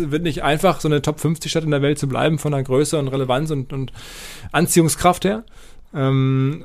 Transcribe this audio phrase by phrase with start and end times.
[0.00, 2.52] es wird nicht einfach, so eine Top 50 Stadt in der Welt zu bleiben, von
[2.52, 3.92] der Größe und Relevanz und, und
[4.52, 5.44] Anziehungskraft her.
[5.94, 6.64] Ähm,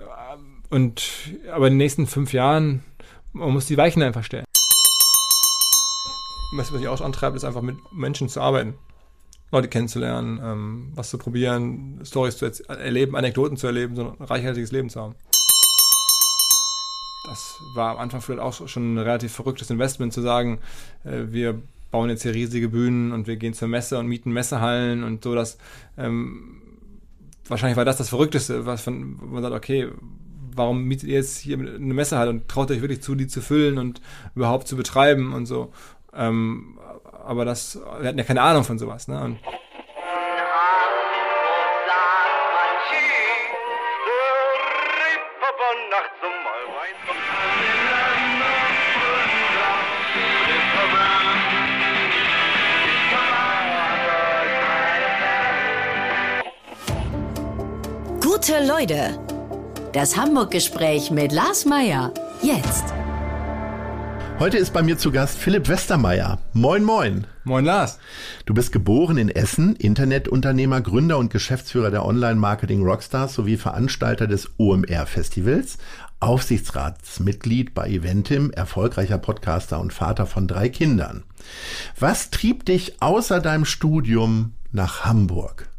[0.69, 1.04] und
[1.51, 2.83] aber in den nächsten fünf Jahren,
[3.33, 4.45] man muss die Weichen einfach stellen.
[6.53, 8.75] Was, was ich auch antreibt, ist einfach mit Menschen zu arbeiten.
[9.52, 14.71] Leute kennenzulernen, ähm, was zu probieren, Stories zu erleben, Anekdoten zu erleben, so ein reichhaltiges
[14.71, 15.15] Leben zu haben.
[17.25, 20.59] Das war am Anfang vielleicht auch schon ein relativ verrücktes Investment zu sagen,
[21.04, 21.61] äh, wir
[21.96, 25.33] bauen jetzt hier riesige Bühnen und wir gehen zur Messe und mieten Messehallen und so,
[25.33, 25.57] dass
[25.97, 26.61] ähm,
[27.47, 29.88] wahrscheinlich war das das Verrückteste, was von, man sagt, okay,
[30.54, 33.78] warum mietet ihr jetzt hier eine Messehalle und traut euch wirklich zu, die zu füllen
[33.78, 34.02] und
[34.36, 35.72] überhaupt zu betreiben und so.
[36.14, 36.78] Ähm,
[37.25, 39.23] aber das, wir hatten ja keine Ahnung von sowas, ne?
[39.23, 39.38] Und
[58.36, 59.17] Gute Leute.
[59.94, 62.14] Das Hamburg-Gespräch mit Lars Meier.
[62.42, 62.83] Jetzt.
[64.39, 66.39] Heute ist bei mir zu Gast Philipp Westermeier.
[66.52, 67.27] Moin, moin.
[67.45, 67.97] Moin, Lars.
[68.45, 74.52] Du bist geboren in Essen, Internetunternehmer, Gründer und Geschäftsführer der Online-Marketing Rockstars sowie Veranstalter des
[74.58, 75.77] OMR-Festivals,
[76.20, 81.23] Aufsichtsratsmitglied bei Eventim, erfolgreicher Podcaster und Vater von drei Kindern.
[81.97, 85.70] Was trieb dich außer deinem Studium nach Hamburg?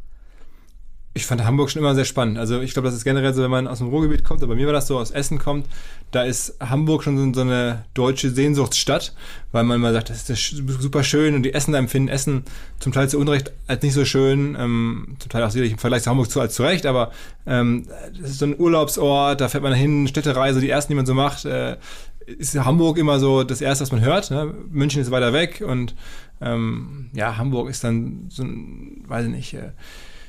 [1.17, 2.37] Ich fand Hamburg schon immer sehr spannend.
[2.39, 4.61] Also ich glaube, das ist generell so, wenn man aus dem Ruhrgebiet kommt, aber bei
[4.61, 5.67] mir war das so, aus Essen kommt,
[6.11, 9.15] da ist Hamburg schon so eine deutsche Sehnsuchtsstadt,
[9.51, 12.45] weil man immer sagt, das ist super schön und die Essener empfinden Essen
[12.79, 16.03] zum Teil zu Unrecht als nicht so schön, ähm, zum Teil auch sicherlich im Vergleich
[16.03, 17.13] zu Hamburg zu als zu Recht, aber
[17.47, 17.87] ähm,
[18.21, 21.15] das ist so ein Urlaubsort, da fährt man hin, Städtereise, die ersten, die man so
[21.15, 21.79] macht, äh,
[22.27, 24.31] ist Hamburg immer so das Erste, was man hört.
[24.31, 24.53] Ne?
[24.69, 25.95] München ist weiter weg und
[26.41, 29.71] ähm, ja, Hamburg ist dann so ein, weiß ich nicht, äh,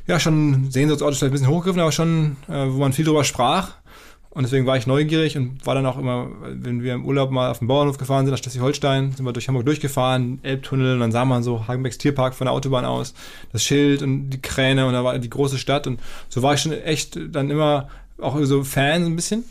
[0.08, 3.24] ja, schon Sehnsuchtsort ist vielleicht ein bisschen hochgegriffen, aber schon, äh, wo man viel drüber
[3.24, 3.74] sprach.
[4.30, 7.50] Und deswegen war ich neugierig und war dann auch immer, wenn wir im Urlaub mal
[7.50, 11.12] auf dem Bauernhof gefahren sind, nach Schleswig-Holstein, sind wir durch Hamburg durchgefahren, Elbtunnel, und dann
[11.12, 13.16] sah man so Hagenbecks Tierpark von der Autobahn aus,
[13.52, 16.62] das Schild und die Kräne und da war die große Stadt und so war ich
[16.62, 17.90] schon echt dann immer
[18.22, 19.44] auch so Fan ein bisschen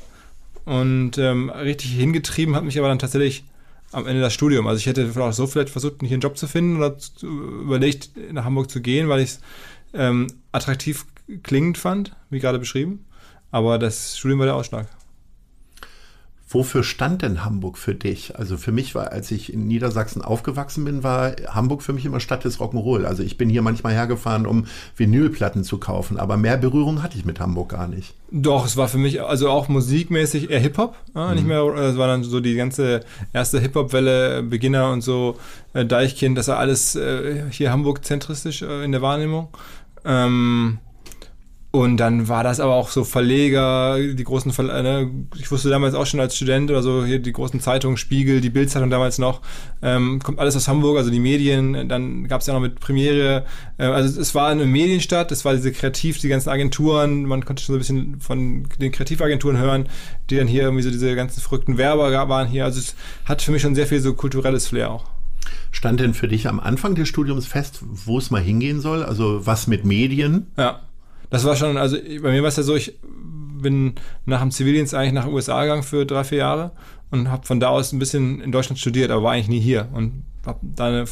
[0.67, 3.43] und ähm, richtig hingetrieben hat mich aber dann tatsächlich
[3.93, 4.67] am Ende das Studium.
[4.67, 8.11] Also ich hätte auch so vielleicht versucht, hier einen Job zu finden oder zu, überlegt,
[8.33, 9.41] nach Hamburg zu gehen, weil ich es
[9.97, 11.07] ähm, attraktiv
[11.43, 13.05] klingend fand, wie gerade beschrieben.
[13.51, 14.89] Aber das Studium war der Ausschlag.
[16.49, 18.39] Wofür stand denn Hamburg für dich?
[18.39, 22.21] Also für mich war, als ich in Niedersachsen aufgewachsen bin, war Hamburg für mich immer
[22.21, 23.05] Stadt des Rock'n'Roll.
[23.05, 27.25] Also ich bin hier manchmal hergefahren, um Vinylplatten zu kaufen, aber mehr Berührung hatte ich
[27.25, 28.15] mit Hamburg gar nicht.
[28.31, 30.95] Doch, es war für mich also auch musikmäßig eher Hip-Hop.
[31.17, 31.35] Ja, mhm.
[31.35, 33.01] Nicht mehr, es war dann so die ganze
[33.33, 35.39] erste Hip-Hop-Welle, Beginner und so,
[35.73, 39.49] äh, Deichkind, das war alles äh, hier Hamburg-zentristisch äh, in der Wahrnehmung.
[40.07, 40.79] Ähm,
[41.77, 45.11] und dann war das aber auch so Verleger, die großen Verleger, ne?
[45.39, 48.49] ich wusste damals auch schon als Student oder so, hier die großen Zeitungen, Spiegel, die
[48.49, 49.43] Bildzeitung damals noch,
[49.83, 53.45] ähm, kommt alles aus Hamburg, also die Medien, dann gab es ja noch mit Premiere,
[53.77, 57.63] äh, also es war eine Medienstadt, es war diese Kreativ, die ganzen Agenturen, man konnte
[57.63, 59.87] schon so ein bisschen von den Kreativagenturen hören,
[60.31, 62.95] die dann hier irgendwie so diese ganzen verrückten Werber waren hier, also es
[63.27, 65.16] hat für mich schon sehr viel so kulturelles Flair auch.
[65.77, 69.05] Stand denn für dich am Anfang des Studiums fest, wo es mal hingehen soll?
[69.05, 70.47] Also was mit Medien?
[70.57, 70.81] Ja,
[71.29, 72.99] das war schon, also bei mir war es ja so, ich
[73.61, 73.93] bin
[74.25, 76.71] nach dem Zivildienst eigentlich nach den USA gegangen für drei, vier Jahre
[77.11, 79.89] und habe von da aus ein bisschen in Deutschland studiert, aber war eigentlich nie hier
[79.93, 81.03] und habe da eine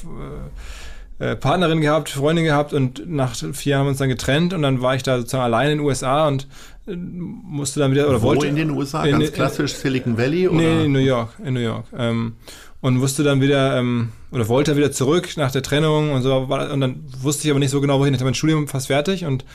[1.19, 4.54] äh, äh, Partnerin gehabt, Freundin gehabt und nach vier Jahren haben wir uns dann getrennt
[4.54, 6.48] und dann war ich da sozusagen allein in den USA und
[6.86, 10.56] äh, musste dann wieder oder Wo wollte in den USA ganz klassisch Silicon Valley oder
[10.56, 12.36] nee in New York in New York ähm,
[12.84, 16.81] und wusste dann wieder ähm, oder wollte wieder zurück nach der Trennung und so und
[16.83, 18.12] dann wusste ich aber nicht so genau wohin.
[18.12, 19.47] Ich hatte mein Studium fast fertig und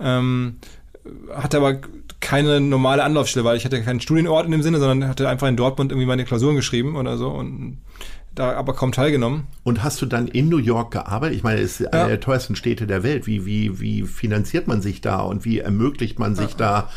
[0.00, 0.56] ähm,
[1.36, 1.80] hatte aber
[2.20, 5.56] keine normale Anlaufstelle, weil ich hatte keinen Studienort in dem Sinne, sondern hatte einfach in
[5.58, 7.76] Dortmund irgendwie meine Klausuren geschrieben oder so und
[8.34, 9.48] da aber kaum teilgenommen.
[9.64, 11.36] Und hast du dann in New York gearbeitet?
[11.36, 12.00] Ich meine, es ist ja.
[12.00, 13.26] eine der teuersten Städte der Welt.
[13.26, 16.56] Wie, wie, wie finanziert man sich da und wie ermöglicht man sich ja.
[16.56, 16.90] da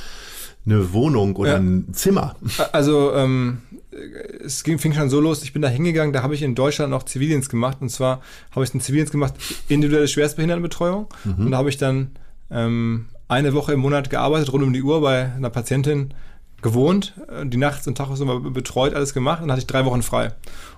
[0.66, 1.58] eine Wohnung oder ja.
[1.58, 2.36] ein Zimmer?
[2.72, 3.60] Also ähm,
[4.44, 6.92] es ging, fing schon so los, ich bin da hingegangen, da habe ich in Deutschland
[6.92, 8.22] noch Zivildienst gemacht und zwar
[8.52, 9.34] habe ich einen Zivildienst gemacht,
[9.68, 11.46] individuelle Schwerstbehindertenbetreuung mhm.
[11.46, 12.12] und da habe ich dann
[12.50, 16.14] ähm, eine Woche im Monat gearbeitet, rund um die Uhr bei einer Patientin
[16.62, 19.86] gewohnt, äh, die nachts und tags immer betreut, alles gemacht und dann hatte ich drei
[19.86, 20.32] Wochen frei.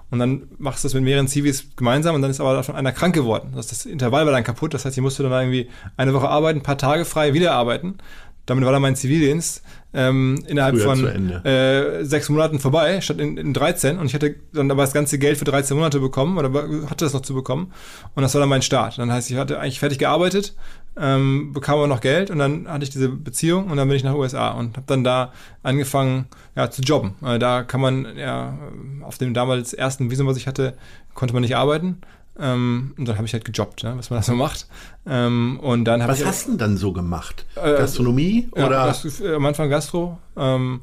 [0.10, 2.92] Und dann machst du das mit mehreren Zivis gemeinsam und dann ist aber davon einer
[2.92, 3.54] krank geworden.
[3.56, 6.60] Das, das Intervall war dann kaputt, das heißt, ich musste dann irgendwie eine Woche arbeiten,
[6.60, 7.98] ein paar Tage frei, wieder arbeiten
[8.46, 9.64] Damit war dann mein Zivildienst
[9.94, 14.00] ähm, innerhalb Früher von äh, sechs Monaten vorbei, statt in, in 13.
[14.00, 16.52] Und ich hatte dann aber das ganze Geld für 13 Monate bekommen oder
[16.90, 17.72] hatte das noch zu bekommen.
[18.16, 18.98] Und das war dann mein Start.
[18.98, 20.56] Dann heißt, ich hatte eigentlich fertig gearbeitet,
[20.98, 24.04] ähm, bekam aber noch Geld und dann hatte ich diese Beziehung und dann bin ich
[24.04, 25.32] nach USA und habe dann da
[25.62, 26.26] angefangen
[26.56, 27.16] ja, zu jobben.
[27.24, 28.58] Äh, da kann man ja
[29.02, 30.76] auf dem damals ersten Visum, was ich hatte,
[31.14, 32.02] konnte man nicht arbeiten.
[32.40, 34.68] Ähm, und dann habe ich halt gejobbt, ne, was man da so macht.
[35.06, 37.46] Ähm, und dann Was ich hast du denn dann so gemacht?
[37.56, 38.86] Äh, Gastronomie ja, oder?
[38.88, 40.18] das, äh, am Anfang Gastro.
[40.36, 40.82] Ähm,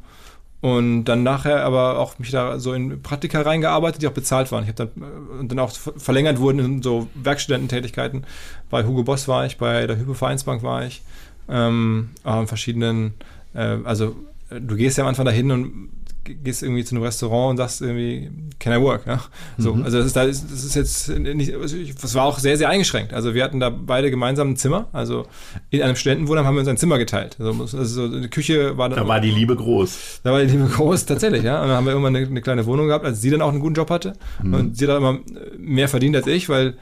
[0.60, 4.62] und dann nachher aber auch mich da so in Praktika reingearbeitet, die auch bezahlt waren.
[4.62, 8.24] Ich habe dann äh, und dann auch ver- verlängert wurden in so Werkstudententätigkeiten.
[8.68, 11.02] Bei Hugo Boss war ich, bei der Hypo Vereinsbank war ich.
[11.48, 13.14] Ähm, auch in verschiedenen,
[13.54, 14.14] äh, also
[14.50, 15.88] äh, du gehst ja am Anfang dahin und
[16.24, 19.06] gehst irgendwie zu einem Restaurant und sagst irgendwie, can I work?
[19.06, 19.20] Ja?
[19.58, 22.56] So, also das ist, da ist, das ist jetzt nicht, also das war auch sehr,
[22.56, 23.12] sehr eingeschränkt.
[23.12, 24.88] Also wir hatten da beide gemeinsam ein Zimmer.
[24.92, 25.26] Also
[25.70, 27.36] in einem Studentenwohnheim haben wir uns ein Zimmer geteilt.
[27.38, 30.20] Also, also so eine Küche war Da war die Liebe groß.
[30.22, 31.62] da war die Liebe groß, tatsächlich, ja.
[31.62, 33.60] Und dann haben wir irgendwann eine, eine kleine Wohnung gehabt, als sie dann auch einen
[33.60, 34.14] guten Job hatte.
[34.42, 35.18] Und sie hat auch immer
[35.58, 36.76] mehr verdient als ich, weil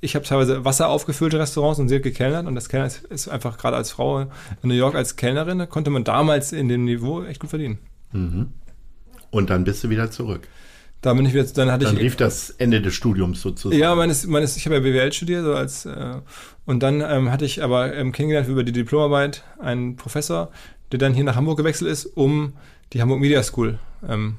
[0.00, 2.46] ich habe teilweise Wasser aufgefüllt in Restaurants und sie hat gekellnert.
[2.46, 4.28] Und das Kellner ist, ist einfach gerade als Frau in
[4.62, 7.78] New York als Kellnerin, konnte man damals in dem Niveau echt gut verdienen.
[9.30, 10.48] Und dann bist du wieder zurück.
[11.02, 12.02] Da bin ich jetzt, dann hatte Dann ich.
[12.02, 13.80] rief das Ende des Studiums sozusagen.
[13.80, 16.14] Ja, meines, meines, ich habe ja BWL studiert, so als, äh,
[16.64, 20.50] und dann ähm, hatte ich aber ähm, kennengelernt über die Diplomarbeit einen Professor,
[20.90, 22.54] der dann hier nach Hamburg gewechselt ist, um
[22.92, 23.78] die Hamburg Media School
[24.08, 24.38] ähm,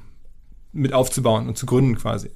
[0.72, 2.30] mit aufzubauen und zu gründen quasi.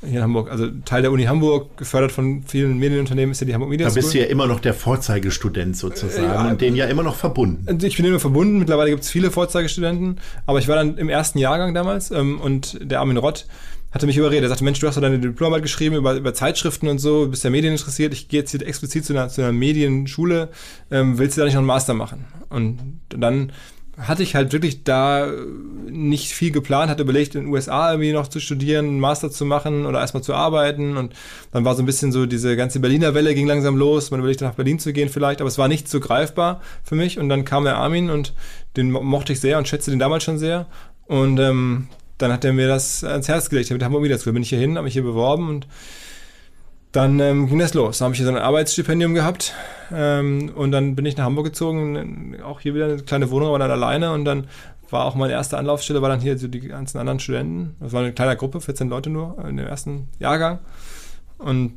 [0.00, 0.48] Hier in Hamburg.
[0.50, 3.90] Also Teil der Uni Hamburg, gefördert von vielen Medienunternehmen, ist ja die Hamburg Media Da
[3.90, 4.02] School.
[4.02, 6.48] bist du ja immer noch der Vorzeigestudent sozusagen Äh, ja.
[6.50, 7.64] und den ja immer noch verbunden.
[7.66, 11.08] Also Ich bin immer verbunden, mittlerweile gibt es viele Vorzeigestudenten, aber ich war dann im
[11.08, 13.46] ersten Jahrgang damals ähm, und der Armin Rott
[13.90, 14.44] hatte mich überredet.
[14.44, 17.30] Er sagte, Mensch, du hast doch deine Diplomarbeit geschrieben über, über Zeitschriften und so, du
[17.30, 20.50] bist ja Medien interessiert, ich gehe jetzt hier explizit zu einer, zu einer Medienschule,
[20.90, 22.24] ähm, willst du da nicht noch einen Master machen?
[22.50, 22.78] Und
[23.08, 23.50] dann
[23.98, 25.32] hatte ich halt wirklich da äh,
[25.90, 29.44] nicht viel geplant, hatte überlegt, in den USA irgendwie noch zu studieren, einen Master zu
[29.44, 30.96] machen oder erstmal zu arbeiten.
[30.96, 31.12] Und
[31.52, 34.10] dann war so ein bisschen so diese ganze Berliner Welle ging langsam los.
[34.10, 37.18] Man überlegte nach Berlin zu gehen vielleicht, aber es war nicht so greifbar für mich.
[37.18, 38.34] Und dann kam der Armin und
[38.76, 40.66] den mo- mochte ich sehr und schätzte den damals schon sehr.
[41.06, 43.70] Und ähm, dann hat er mir das ans Herz gelegt.
[43.70, 45.66] Mit der Hamburg Media School bin ich hier hin, habe mich hier beworben und
[46.92, 47.98] dann ähm, ging das los.
[47.98, 49.54] Dann habe ich hier so ein Arbeitsstipendium gehabt
[49.92, 53.58] ähm, und dann bin ich nach Hamburg gezogen, auch hier wieder eine kleine Wohnung, aber
[53.58, 54.48] dann alleine und dann
[54.90, 57.76] war auch meine erste Anlaufstelle, war dann hier so die ganzen anderen Studenten.
[57.80, 60.60] Das war eine kleine Gruppe, 14 Leute nur in dem ersten Jahrgang
[61.38, 61.74] und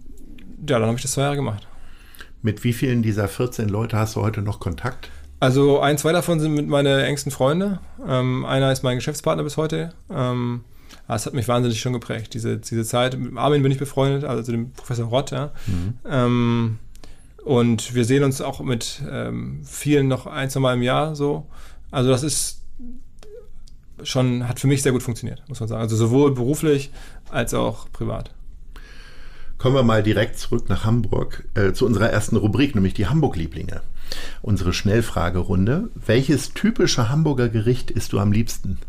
[0.67, 1.67] ja, dann habe ich das zwei Jahre gemacht.
[2.41, 5.09] Mit wie vielen dieser 14 Leute hast du heute noch Kontakt?
[5.39, 7.79] Also ein, zwei davon sind mit meine engsten Freunde.
[8.07, 9.93] Ähm, einer ist mein Geschäftspartner bis heute.
[10.11, 10.63] Ähm,
[11.13, 13.17] das hat mich wahnsinnig schon geprägt, diese, diese Zeit.
[13.17, 15.51] Mit Armin bin ich befreundet, also dem Professor Rott, ja.
[16.09, 16.79] Ähm,
[17.43, 21.47] und wir sehen uns auch mit ähm, vielen noch ein, zwei Mal im Jahr so.
[21.89, 22.61] Also das ist
[24.03, 25.81] schon, hat für mich sehr gut funktioniert, muss man sagen.
[25.81, 26.91] Also sowohl beruflich
[27.29, 28.31] als auch privat.
[29.57, 33.81] Kommen wir mal direkt zurück nach Hamburg äh, zu unserer ersten Rubrik, nämlich die Hamburg-Lieblinge.
[34.41, 35.89] Unsere Schnellfragerunde.
[35.93, 38.79] Welches typische Hamburger Gericht isst du am liebsten?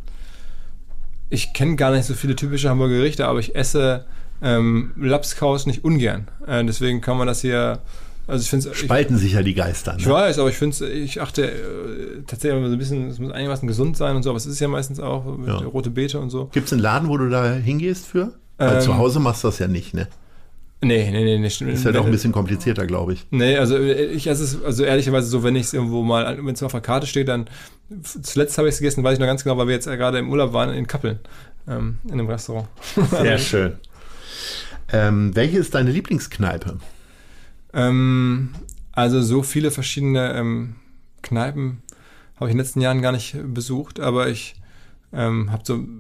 [1.33, 4.05] Ich kenne gar nicht so viele typische Hamburger Gerichte, aber ich esse
[4.43, 6.29] ähm, Lapskaus nicht ungern.
[6.47, 7.79] Äh, deswegen kann man das hier.
[8.27, 8.77] Also ich finde es.
[8.77, 9.95] Spalten sich ja die Geister.
[9.99, 10.13] Ich Ne?
[10.13, 13.67] weiß, aber ich finde ich achte äh, tatsächlich immer so ein bisschen, es muss einigermaßen
[13.67, 15.57] gesund sein und so, aber es ist ja meistens auch mit Ja.
[15.59, 16.47] rote Beete und so.
[16.53, 18.33] Gibt es einen Laden, wo du da hingehst für?
[18.59, 20.07] Weil Ähm, zu Hause machst du das ja nicht, ne?
[20.85, 21.71] Nee, nee, nee, nee, stimmt.
[21.73, 23.25] Ist ja doch ein bisschen komplizierter, glaube ich.
[23.31, 26.63] Nee, also ich esse es, also ehrlicherweise so, wenn ich es irgendwo mal, wenn es
[26.63, 27.47] auf der Karte steht, dann
[28.03, 30.19] zuletzt habe ich es gegessen, weiß ich noch ganz genau, weil wir jetzt äh, gerade
[30.19, 31.21] im Urlaub waren in Kappeln,
[31.69, 32.67] ähm, in einem Restaurant.
[33.11, 33.75] Sehr schön.
[34.93, 36.79] Ähm, welche ist deine Lieblingskneipe?
[37.73, 38.51] Ähm,
[38.91, 40.75] also so viele verschiedene ähm,
[41.23, 41.83] Kneipen
[42.37, 44.57] habe ich in den letzten Jahren gar nicht besucht, aber ich
[45.13, 45.91] ähm, habe so, sagen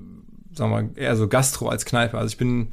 [0.57, 2.19] wir mal, eher so Gastro als Kneipe.
[2.19, 2.69] Also ich bin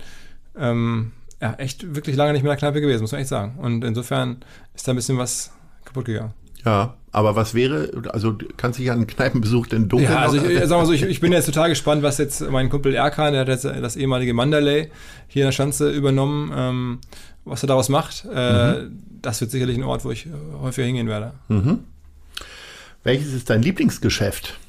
[0.58, 3.58] ähm, ja, echt wirklich lange nicht mehr in der Kneipe gewesen, muss man echt sagen.
[3.60, 4.38] Und insofern
[4.76, 5.52] ist da ein bisschen was
[5.86, 6.34] kaputt gegangen.
[6.66, 10.36] Ja, aber was wäre, also du kannst dich an einen Kneipenbesuch denn dunkel Ja, also
[10.38, 13.32] ich, sag mal so, ich, ich bin jetzt total gespannt, was jetzt mein Kumpel Erkan,
[13.32, 14.92] der hat jetzt das ehemalige Mandalay
[15.30, 17.00] hier in der Schanze übernommen, ähm,
[17.46, 18.26] was er daraus macht.
[18.26, 18.88] Äh,
[19.22, 20.28] Das wird sicherlich ein Ort, wo ich
[20.62, 21.34] häufiger hingehen werde.
[23.04, 24.60] Welches ist dein Lieblingsgeschäft?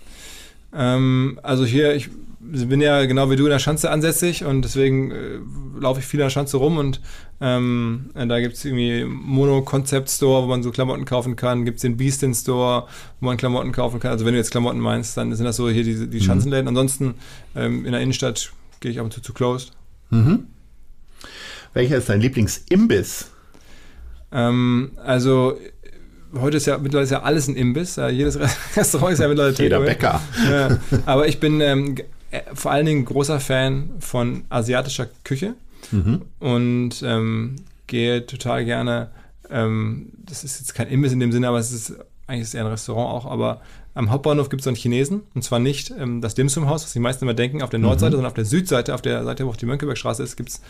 [0.72, 2.08] Ähm, also hier, ich
[2.40, 5.38] bin ja genau wie du in der Schanze ansässig und deswegen äh,
[5.78, 7.00] laufe ich viel in der Schanze rum und
[7.40, 11.66] ähm, äh, da gibt es irgendwie Mono Concept Store, wo man so Klamotten kaufen kann,
[11.66, 12.86] gibt es den Beastin Store,
[13.20, 14.12] wo man Klamotten kaufen kann.
[14.12, 16.66] Also wenn du jetzt Klamotten meinst, dann sind das so hier die, die Schanzenläden.
[16.66, 17.14] Ansonsten
[17.54, 19.72] ähm, in der Innenstadt gehe ich ab und zu zu Closed.
[21.74, 23.30] Welcher ist dein Lieblingsimbiss?
[24.32, 25.58] Ähm, also
[26.34, 27.96] heute ist ja mittlerweile ist ja alles ein Imbiss.
[27.96, 28.38] Jedes
[28.76, 29.80] Restaurant ist ja mittlerweile Jeder.
[29.80, 30.20] Bäcker.
[30.50, 32.04] Ja, aber ich bin ähm, äh,
[32.54, 35.54] vor allen Dingen großer Fan von asiatischer Küche
[36.38, 37.56] und ähm,
[37.86, 39.10] gehe total gerne.
[39.50, 41.94] Ähm, das ist jetzt kein Imbiss in dem Sinne, aber es ist
[42.30, 43.30] eigentlich ist es eher ein Restaurant auch.
[43.30, 43.60] Aber
[43.94, 46.84] am Hauptbahnhof gibt es so einen Chinesen und zwar nicht ähm, das Dim Sum Haus,
[46.84, 49.44] was die meisten immer denken, auf der Nordseite, sondern auf der Südseite, auf der Seite,
[49.46, 50.60] wo auch die Mönckebergstraße ist, gibt es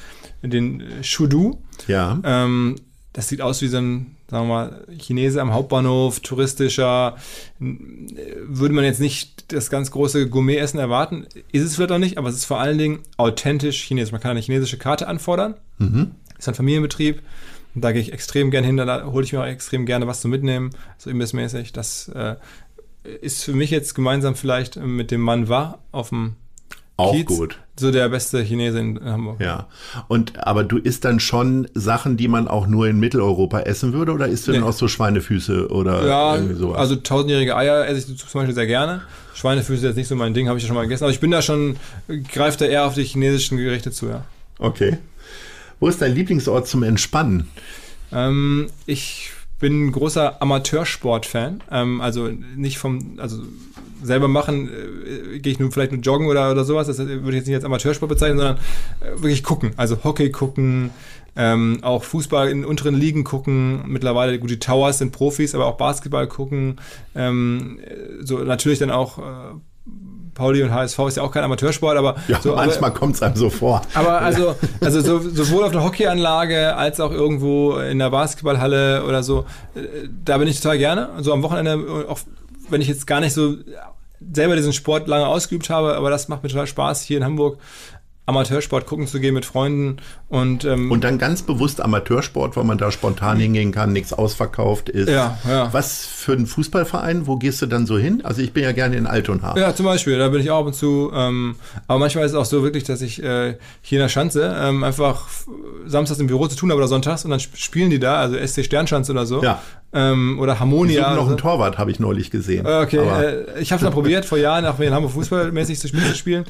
[0.43, 1.59] den äh, Shudu.
[1.87, 2.19] Ja.
[2.25, 2.76] Ähm,
[3.12, 7.16] das sieht aus wie so ein, sagen wir mal, Chinese am Hauptbahnhof, touristischer.
[7.58, 11.26] Würde man jetzt nicht das ganz große Gourmet-Essen erwarten.
[11.52, 14.12] Ist es vielleicht auch nicht, aber es ist vor allen Dingen authentisch chinesisch.
[14.12, 15.54] Man kann eine chinesische Karte anfordern.
[16.38, 17.22] Ist ein Familienbetrieb.
[17.75, 18.76] Da gehe ich extrem gern hin.
[18.76, 21.72] Da hole ich mir auch extrem gerne was zu mitnehmen, so imbissmäßig.
[21.72, 22.37] Das äh,
[23.20, 26.34] ist für mich jetzt gemeinsam vielleicht mit dem Mann war auf dem
[26.96, 27.58] Auch Kiez gut.
[27.80, 29.40] So der beste Chinese in Hamburg.
[29.40, 29.66] Ja.
[30.08, 34.12] Und aber du isst dann schon Sachen, die man auch nur in Mitteleuropa essen würde,
[34.12, 34.66] oder isst du dann Nee.
[34.68, 36.78] auch so Schweinefüße oder Ja, irgendwie sowas?
[36.78, 39.02] also tausendjährige Eier esse ich zum Beispiel sehr gerne.
[39.34, 41.04] Schweinefüße ist jetzt nicht so mein Ding, habe ich ja schon mal gegessen.
[41.04, 41.76] Aber ich bin da schon,
[42.32, 44.25] greift da eher auf die chinesischen Gerichte zu, ja.
[44.58, 44.99] okay.
[45.78, 47.49] Wo ist dein Lieblingsort zum Entspannen?
[48.12, 51.62] Ähm, ich bin ein großer Amateursport-Fan.
[51.70, 53.38] Ähm, also nicht vom, also
[54.02, 54.69] selber machen,
[55.35, 56.87] äh, gehe ich nur vielleicht nur joggen oder, oder sowas.
[56.87, 58.57] Das würde ich jetzt nicht als Amateursport bezeichnen, sondern
[59.00, 59.73] äh, wirklich gucken.
[59.76, 60.90] Also Hockey gucken,
[61.37, 63.83] ähm, auch Fußball in unteren Ligen gucken.
[63.87, 66.80] Mittlerweile, gut, die Towers sind Profis, aber auch Basketball gucken.
[67.14, 69.23] Ähm, äh, so natürlich dann auch äh,
[70.35, 73.37] Pauli und HSV ist ja auch kein Amateursport, aber Ja, so, manchmal kommt es einem
[73.37, 73.83] so vor.
[73.95, 79.23] aber also, also so, sowohl auf der Hockeyanlage als auch irgendwo in der Basketballhalle oder
[79.23, 81.11] so, äh, da bin ich total gerne.
[81.21, 82.21] So am Wochenende, auch
[82.73, 83.57] wenn ich jetzt gar nicht so
[84.33, 87.59] selber diesen Sport lange ausgeübt habe, aber das macht mir total Spaß, hier in Hamburg
[88.27, 89.97] Amateursport gucken zu gehen mit Freunden
[90.29, 94.89] und, ähm, Und dann ganz bewusst Amateursport, weil man da spontan hingehen kann, nichts ausverkauft
[94.89, 95.09] ist.
[95.09, 95.73] Ja, ja.
[95.73, 98.21] Was für ein Fußballverein, wo gehst du dann so hin?
[98.25, 99.57] Also ich bin ja gerne in Altona.
[99.59, 101.11] Ja, zum Beispiel, da bin ich auch ab und zu.
[101.12, 101.57] Ähm,
[101.89, 104.85] aber manchmal ist es auch so wirklich, dass ich äh, hier in der Schanze ähm,
[104.85, 105.27] einfach
[105.87, 108.37] samstags im Büro zu tun habe oder sonntags und dann sp- spielen die da, also
[108.37, 109.43] SC Sternschanze oder so.
[109.43, 109.61] Ja.
[109.92, 111.02] Ähm, oder Die Harmonia.
[111.04, 111.37] suchen noch einen so.
[111.37, 112.64] Torwart, habe ich neulich gesehen.
[112.66, 116.04] Okay, äh, ich habe es mal probiert, vor Jahren, auch in Hamburg fußballmäßig zu spielen.
[116.04, 116.44] Zu spielen.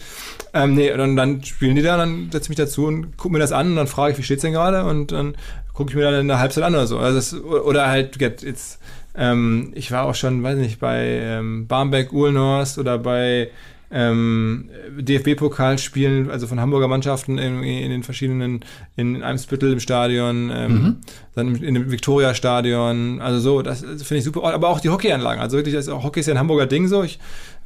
[0.52, 3.38] Ähm, nee, und dann, spielen die da, dann setze ich mich dazu und gucke mir
[3.38, 4.85] das an und dann frage ich, wie steht's denn gerade?
[4.85, 5.37] Und dann
[5.73, 6.99] gucke ich mir dann in der Halbzeit an oder so.
[6.99, 8.78] Also das, oder halt get- jetzt,
[9.16, 13.49] ähm, ich war auch schon, weiß nicht, bei ähm, Barmbek, Uhlenhorst oder bei
[13.92, 14.68] ähm,
[14.99, 18.61] DFB-Pokalspielen, also von Hamburger Mannschaften in, in den verschiedenen,
[18.97, 20.97] in Eimsbüttel im Stadion, ähm,
[21.34, 24.42] dann in dem Viktoria-Stadion, also so, das finde ich super.
[24.52, 27.02] Aber auch die Hockeyanlagen, also wirklich, auch Hockey ist ja ein Hamburger Ding so.
[27.04, 27.18] Ich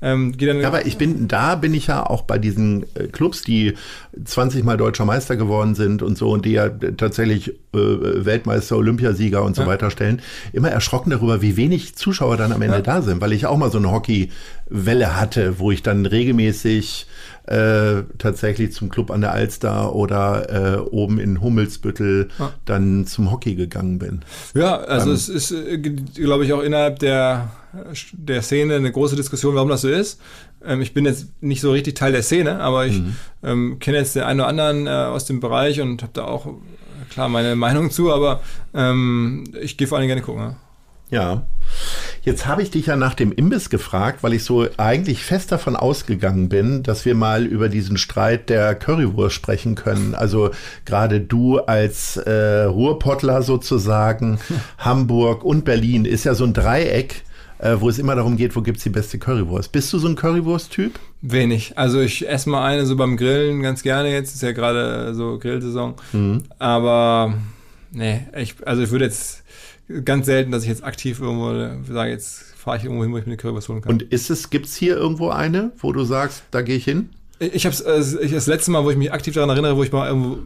[0.02, 0.60] ähm, gehe dann.
[0.60, 3.72] Ja, aber ich bin, da bin ich ja auch bei diesen äh, Clubs, die
[4.22, 9.42] 20 Mal deutscher Meister geworden sind und so und die ja tatsächlich äh, Weltmeister, Olympiasieger
[9.42, 9.68] und so Ja.
[9.68, 10.20] weiter stellen,
[10.52, 12.82] immer erschrocken darüber, wie wenig Zuschauer dann am Ende Ja.
[12.82, 17.06] da sind, weil ich auch mal so eine Hockeywelle hatte, wo ich dann regelmäßig
[17.46, 22.52] äh, tatsächlich zum Club an der Alster oder äh, oben in Hummelsbüttel Ja.
[22.64, 24.20] dann zum Hockey gegangen bin.
[24.54, 27.50] Ja, also Ähm, es ist, äh, glaube ich, auch innerhalb der,
[28.12, 30.20] der Szene eine große Diskussion, warum das so ist.
[30.64, 33.16] Ähm, ich bin jetzt nicht so richtig Teil der Szene, aber ich Mhm.
[33.42, 36.46] ähm, kenne jetzt den einen oder anderen äh, aus dem Bereich und habe da auch,
[37.10, 38.40] klar, meine Meinung zu, aber
[38.72, 40.40] ähm, ich gehe vor allem gerne gucken.
[40.42, 40.56] Ja.
[41.10, 41.46] Ja.
[42.22, 45.76] Jetzt habe ich dich ja nach dem Imbiss gefragt, weil ich so eigentlich fest davon
[45.76, 50.14] ausgegangen bin, dass wir mal über diesen Streit der Currywurst sprechen können.
[50.14, 50.50] Also
[50.86, 54.38] gerade du als äh, Ruhrpottler sozusagen,
[54.78, 57.24] Hamburg und Berlin ist ja so ein Dreieck,
[57.58, 59.70] äh, wo es immer darum geht, wo gibt's die beste Currywurst.
[59.70, 60.98] Bist du so ein Currywurst-Typ?
[61.20, 61.76] Wenig.
[61.76, 65.38] Also ich esse mal eine so beim Grillen ganz gerne jetzt, ist ja gerade so
[65.38, 65.94] Grillsaison.
[66.12, 66.44] Mhm.
[66.58, 67.34] Aber
[67.92, 69.43] nee, ich, also ich würde jetzt
[70.04, 71.52] ganz selten, dass ich jetzt aktiv irgendwo
[71.92, 73.92] sage, jetzt fahre ich irgendwo hin, wo ich mir eine Currywurst holen kann.
[73.92, 77.10] Und ist es, gibt's hier irgendwo eine, wo du sagst, da gehe ich hin?
[77.38, 80.08] Ich habe ich, das letzte Mal, wo ich mich aktiv daran erinnere, wo ich mal
[80.08, 80.38] irgendwo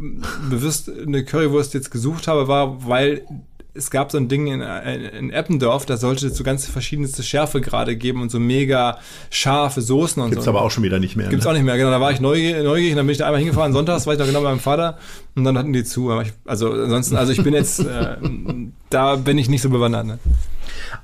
[0.49, 3.23] bewusst eine Currywurst jetzt gesucht habe, war, weil
[3.75, 7.61] es gab so ein Ding in, in Eppendorf, da sollte es so ganz verschiedenste Schärfe
[7.61, 8.99] gerade geben und so mega
[9.30, 10.50] scharfe Soßen und Gibt's so.
[10.50, 11.28] aber auch schon wieder nicht mehr.
[11.28, 11.50] Gibt's ne?
[11.50, 11.90] auch nicht mehr, genau.
[11.90, 13.73] Da war ich neugierig, neugierig und dann bin ich da einmal hingefahren.
[13.73, 14.99] Sonntags war ich noch genau bei meinem Vater
[15.38, 16.11] und dann hatten die zu.
[16.11, 18.16] Aber ich, also ansonsten, also ich bin jetzt, äh,
[18.90, 20.07] da bin ich nicht so bewandert.
[20.07, 20.18] Ne?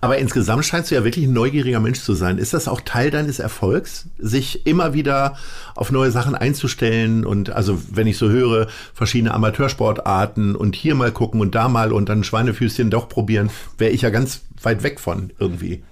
[0.00, 2.38] Aber insgesamt scheinst du ja wirklich ein neugieriger Mensch zu sein.
[2.38, 5.36] Ist das auch Teil deines Erfolgs, sich immer wieder
[5.74, 7.24] auf neue Sachen einzustellen?
[7.24, 11.92] Und also, wenn ich so höre, verschiedene Amateursportarten und hier mal gucken und da mal
[11.92, 15.82] und dann Schweinefüßchen doch probieren, wäre ich ja ganz weit weg von irgendwie.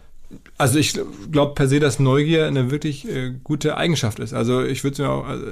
[0.63, 0.97] Also ich
[1.33, 4.33] glaube per se, dass Neugier eine wirklich äh, gute Eigenschaft ist.
[4.33, 5.45] Also ich würde mir auch, also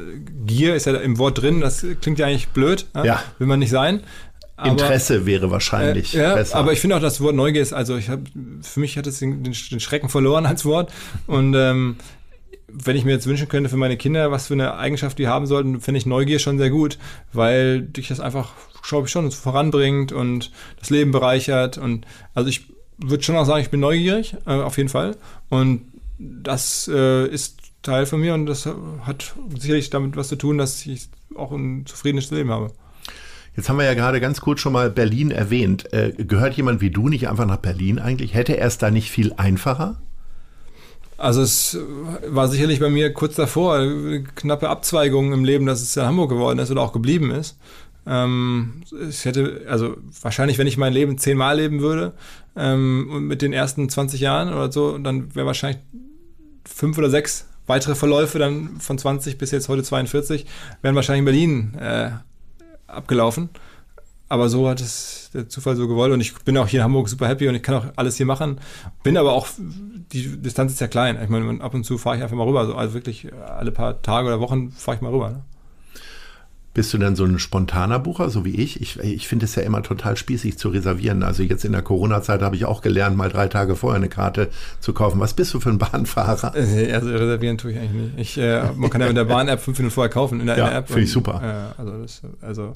[0.46, 3.20] Gier ist ja im Wort drin, das klingt ja eigentlich blöd, Ja.
[3.38, 4.04] will man nicht sein.
[4.56, 6.56] Aber, Interesse wäre wahrscheinlich äh, ja, besser.
[6.56, 8.22] Aber ich finde auch das Wort Neugier ist, also ich habe,
[8.62, 10.92] für mich hat es den, den, Schrecken verloren als Wort.
[11.26, 11.96] Und ähm,
[12.68, 15.46] wenn ich mir jetzt wünschen könnte für meine Kinder, was für eine Eigenschaft die haben
[15.46, 16.98] sollten, finde ich Neugier schon sehr gut,
[17.32, 18.52] weil dich das einfach,
[18.88, 21.78] glaube ich, schon voranbringt und das Leben bereichert.
[21.78, 22.66] Und also ich
[23.04, 25.16] würde schon auch sagen, ich bin neugierig, äh, auf jeden Fall.
[25.48, 25.82] Und
[26.18, 28.68] das äh, ist Teil von mir und das
[29.02, 32.72] hat sicherlich damit was zu tun, dass ich auch ein zufriedenes Leben habe.
[33.56, 35.92] Jetzt haben wir ja gerade ganz kurz schon mal Berlin erwähnt.
[35.92, 38.34] Äh, gehört jemand wie du nicht einfach nach Berlin eigentlich?
[38.34, 40.00] Hätte er es da nicht viel einfacher?
[41.16, 41.76] Also es
[42.28, 46.30] war sicherlich bei mir kurz davor, eine knappe Abzweigung im Leben, dass es in Hamburg
[46.30, 47.58] geworden ist oder auch geblieben ist.
[48.06, 52.14] Ähm, ich hätte, also wahrscheinlich, wenn ich mein Leben zehnmal leben würde,
[52.56, 55.82] ähm, mit den ersten 20 Jahren oder so, dann wäre wahrscheinlich
[56.64, 60.46] fünf oder sechs weitere Verläufe dann von 20 bis jetzt heute 42,
[60.82, 62.10] wären wahrscheinlich in Berlin äh,
[62.86, 63.50] abgelaufen.
[64.28, 67.08] Aber so hat es der Zufall so gewollt und ich bin auch hier in Hamburg
[67.08, 68.60] super happy und ich kann auch alles hier machen.
[69.02, 71.18] Bin aber auch, die Distanz ist ja klein.
[71.20, 72.60] Ich meine, ab und zu fahre ich einfach mal rüber.
[72.76, 75.30] Also, wirklich alle paar Tage oder Wochen fahre ich mal rüber.
[75.30, 75.42] Ne?
[76.72, 78.80] Bist du dann so ein spontaner Bucher, so wie ich?
[78.80, 81.24] Ich, ich finde es ja immer total spießig zu reservieren.
[81.24, 84.50] Also jetzt in der Corona-Zeit habe ich auch gelernt, mal drei Tage vorher eine Karte
[84.78, 85.18] zu kaufen.
[85.18, 86.54] Was bist du für ein Bahnfahrer?
[86.54, 88.18] Äh, also reservieren tue ich eigentlich nicht.
[88.18, 90.70] Ich, äh, man kann ja mit der Bahn-App fünf Minuten vorher kaufen in der, ja,
[90.70, 90.86] App.
[90.86, 91.74] Finde ich super.
[91.76, 92.72] Äh, also, das, also,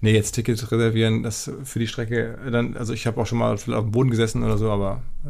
[0.00, 3.52] nee, jetzt Tickets reservieren, das für die Strecke, dann, also ich habe auch schon mal
[3.52, 5.02] auf dem Boden gesessen oder so, aber.
[5.24, 5.28] Äh.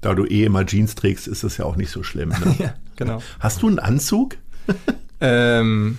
[0.00, 2.28] Da du eh immer Jeans trägst, ist das ja auch nicht so schlimm.
[2.28, 2.54] Ne?
[2.58, 3.20] ja, genau.
[3.40, 4.36] Hast du einen Anzug?
[5.20, 5.98] Ähm,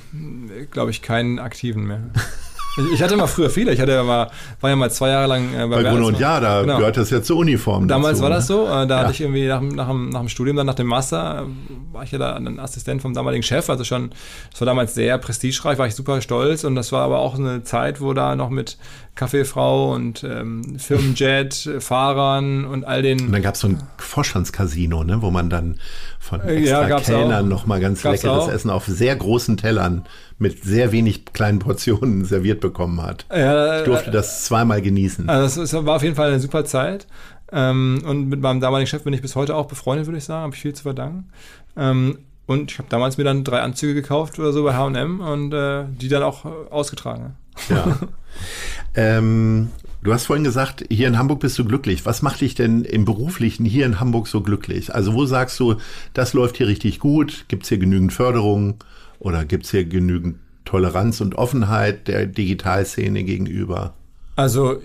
[0.71, 2.01] Glaube ich, keinen aktiven mehr.
[2.93, 3.74] Ich hatte mal früher viele.
[3.74, 4.29] Ich hatte ja mal,
[4.62, 6.77] war ja mal zwei Jahre lang äh, bei, bei Bruno und Ja, da genau.
[6.77, 7.88] gehört das ja zur Uniform.
[7.88, 8.65] Damals dazu, war das so.
[8.65, 9.00] Äh, da ja.
[9.00, 12.03] hatte ich irgendwie nach, nach, dem, nach dem Studium, dann nach dem Master, äh, war
[12.03, 13.69] ich ja da ein Assistent vom damaligen Chef.
[13.69, 14.12] Also schon,
[14.51, 16.63] das war damals sehr prestigereich, war ich super stolz.
[16.63, 18.77] Und das war aber auch eine Zeit, wo da noch mit
[19.15, 23.19] Kaffeefrau und ähm, Firmenjet, Fahrern und all den.
[23.19, 25.77] Und dann gab es so ein Vorstandscasino, ne, wo man dann
[26.19, 28.51] von extra ja, Kellnern nochmal ganz gab's leckeres auch.
[28.51, 30.05] Essen auf sehr großen Tellern
[30.39, 33.25] mit sehr wenig kleinen Portionen serviert bekommen hat.
[33.29, 35.29] Ja, ich durfte das zweimal genießen.
[35.29, 37.08] Also das war auf jeden Fall eine super Zeit.
[37.51, 40.44] Ähm, und mit meinem damaligen Chef bin ich bis heute auch befreundet, würde ich sagen.
[40.44, 41.29] Habe ich viel zu verdanken.
[41.75, 45.53] Ähm, und ich habe damals mir dann drei Anzüge gekauft oder so bei H&M und
[45.53, 47.35] äh, die dann auch äh, ausgetragen.
[47.70, 48.00] Ja.
[48.96, 49.70] ähm,
[50.01, 52.05] du hast vorhin gesagt, hier in Hamburg bist du glücklich.
[52.05, 54.94] Was macht dich denn im Beruflichen hier in Hamburg so glücklich?
[54.96, 55.75] Also wo sagst du,
[56.13, 57.46] das läuft hier richtig gut?
[57.50, 58.83] Gibt es hier genügend Förderung?
[59.20, 63.94] Oder gibt es hier genügend Toleranz und Offenheit der Digitalszene gegenüber?
[64.36, 64.82] Also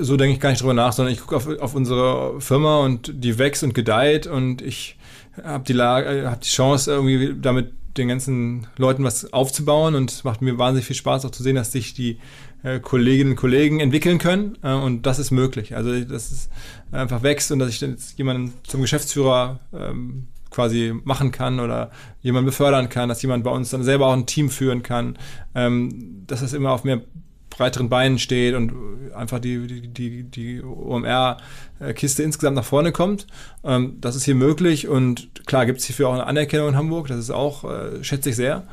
[0.00, 3.12] so denke ich gar nicht drüber nach, sondern ich gucke auf, auf unsere Firma und
[3.24, 4.96] die wächst und gedeiht und ich
[5.42, 10.22] habe die, Lage, hab die Chance, irgendwie damit den ganzen Leuten was aufzubauen und es
[10.22, 12.18] macht mir wahnsinnig viel Spaß auch zu sehen, dass sich die
[12.62, 15.74] äh, Kolleginnen und Kollegen entwickeln können äh, und das ist möglich.
[15.74, 16.48] Also dass es
[16.92, 21.90] einfach wächst und dass ich jetzt jemanden zum Geschäftsführer ähm, quasi machen kann oder
[22.22, 25.18] jemanden befördern kann, dass jemand bei uns dann selber auch ein Team führen kann,
[25.54, 27.02] ähm, dass das immer auf mehr
[27.50, 28.72] breiteren Beinen steht und
[29.14, 33.26] einfach die, die, die, die OMR-Kiste insgesamt nach vorne kommt.
[33.64, 37.08] Ähm, das ist hier möglich und klar gibt es hierfür auch eine Anerkennung in Hamburg,
[37.08, 38.66] das ist auch, äh, schätze ich sehr.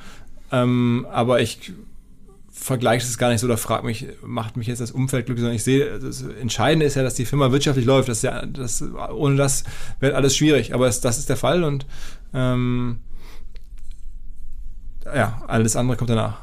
[0.54, 1.74] Ähm, aber ich
[2.54, 5.56] vergleiche es gar nicht so oder frage mich, macht mich jetzt das Umfeld glücklich, sondern
[5.56, 8.10] ich sehe, das Entscheidende ist ja, dass die Firma wirtschaftlich läuft.
[8.10, 9.64] Das ja, das, ohne das
[10.00, 11.88] wird alles schwierig, aber es, das ist der Fall und
[12.34, 13.00] ähm,
[15.06, 16.38] ja, alles andere kommt danach.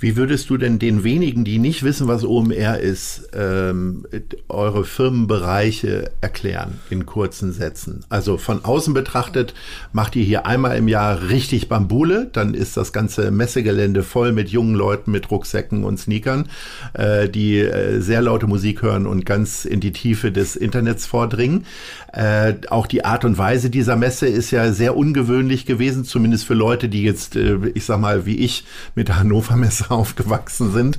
[0.00, 4.06] Wie würdest du denn den wenigen, die nicht wissen, was OMR ist, ähm,
[4.48, 8.00] eure Firmenbereiche erklären in kurzen Sätzen?
[8.08, 9.52] Also von außen betrachtet
[9.92, 14.48] macht ihr hier einmal im Jahr richtig Bambule, dann ist das ganze Messegelände voll mit
[14.48, 16.48] jungen Leuten mit Rucksäcken und Sneakern,
[16.94, 21.66] äh, die äh, sehr laute Musik hören und ganz in die Tiefe des Internets vordringen.
[22.14, 26.54] Äh, auch die Art und Weise dieser Messe ist ja sehr ungewöhnlich gewesen, zumindest für
[26.54, 30.98] Leute, die jetzt, äh, ich sag mal, wie ich mit der Hannover Messe aufgewachsen sind.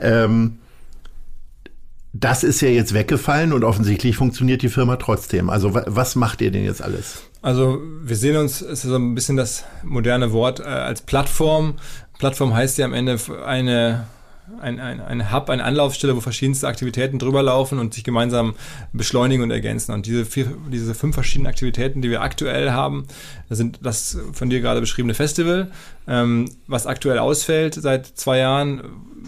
[0.00, 0.58] Ähm,
[2.12, 5.48] das ist ja jetzt weggefallen und offensichtlich funktioniert die Firma trotzdem.
[5.48, 7.22] Also was macht ihr denn jetzt alles?
[7.40, 11.74] Also wir sehen uns, es ist so ein bisschen das moderne Wort, äh, als Plattform.
[12.18, 14.06] Plattform heißt ja am Ende eine
[14.60, 18.54] ein, ein, ein Hub, eine Anlaufstelle, wo verschiedenste Aktivitäten drüber laufen und sich gemeinsam
[18.92, 19.92] beschleunigen und ergänzen.
[19.92, 23.06] Und diese, vier, diese fünf verschiedenen Aktivitäten, die wir aktuell haben,
[23.48, 25.70] sind das von dir gerade beschriebene Festival,
[26.10, 28.82] ähm, was aktuell ausfällt seit zwei Jahren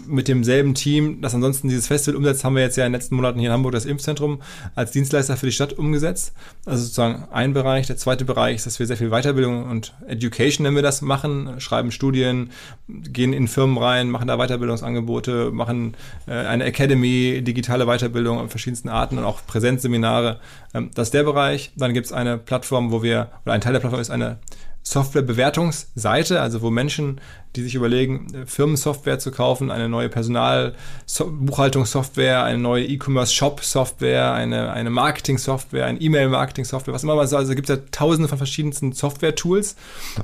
[0.05, 3.15] mit demselben Team, das ansonsten dieses Festival umsetzt, haben wir jetzt ja in den letzten
[3.15, 4.41] Monaten hier in Hamburg das Impfzentrum
[4.75, 6.33] als Dienstleister für die Stadt umgesetzt.
[6.65, 7.87] Also sozusagen ein Bereich.
[7.87, 11.59] Der zweite Bereich ist, dass wir sehr viel Weiterbildung und Education, nennen wir das, machen,
[11.59, 12.49] schreiben Studien,
[12.87, 15.95] gehen in Firmen rein, machen da Weiterbildungsangebote Angebote, machen
[16.27, 20.39] äh, eine Academy, digitale Weiterbildung in verschiedensten Arten und auch Präsenzseminare.
[20.73, 21.71] Ähm, das ist der Bereich.
[21.75, 24.39] Dann gibt es eine Plattform, wo wir, oder ein Teil der Plattform ist eine
[24.83, 27.21] Softwarebewertungsseite, also wo Menschen,
[27.55, 35.85] die sich überlegen, Firmensoftware zu kaufen, eine neue Personalbuchhaltungssoftware, eine neue E-Commerce-Shop-Software, eine, eine Marketing-Software,
[35.85, 37.39] ein E-Mail-Marketing-Software, was immer man sagt.
[37.39, 39.77] Also gibt es ja tausende von verschiedensten Software-Tools.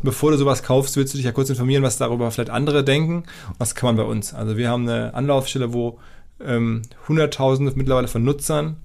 [0.04, 3.24] Bevor du sowas kaufst, willst du dich ja kurz informieren, was darüber vielleicht andere denken.
[3.58, 4.34] Was kann man bei uns?
[4.34, 6.00] Also wir haben eine Anlaufstelle, wo
[6.46, 8.76] ähm, Hunderttausende mittlerweile von Nutzern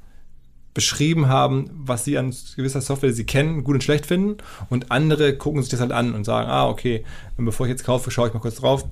[0.74, 4.36] beschrieben haben, was sie an gewisser Software, die sie kennen, gut und schlecht finden.
[4.68, 7.04] Und andere gucken sich das halt an und sagen, ah, okay,
[7.36, 8.84] bevor ich jetzt kaufe, schaue ich mal kurz drauf.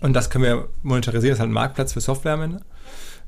[0.00, 1.32] Und das können wir monetarisieren.
[1.32, 2.60] Das ist halt ein Marktplatz für Software am Ende.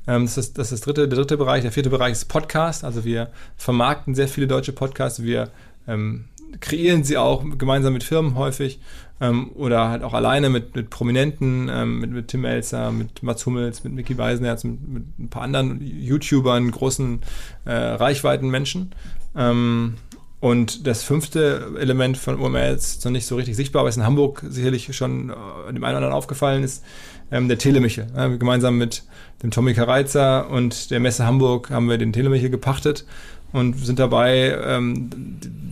[0.07, 1.61] Ähm, das ist, das ist das dritte, der dritte Bereich.
[1.61, 2.83] Der vierte Bereich ist Podcast.
[2.83, 5.21] Also wir vermarkten sehr viele deutsche Podcasts.
[5.21, 5.51] Wir
[5.87, 6.25] ähm,
[6.59, 8.79] kreieren sie auch gemeinsam mit Firmen häufig
[9.21, 13.45] ähm, oder halt auch alleine mit, mit Prominenten, ähm, mit, mit Tim Elster, mit Mats
[13.45, 17.21] Hummels, mit Mickey Beisenherz, mit, mit ein paar anderen YouTubern, großen
[17.65, 18.93] äh, Reichweiten Menschen.
[19.35, 19.95] Ähm,
[20.41, 24.05] und das fünfte Element von OMR ist noch nicht so richtig sichtbar, aber ist in
[24.05, 26.83] Hamburg sicherlich schon äh, dem einen oder anderen aufgefallen ist,
[27.31, 28.07] ähm, der Telemichel.
[28.15, 29.05] Ja, gemeinsam mit
[29.41, 33.05] dem Tommy Kareizer und der Messe Hamburg haben wir den Telemichel gepachtet
[33.51, 35.09] und sind dabei, ähm,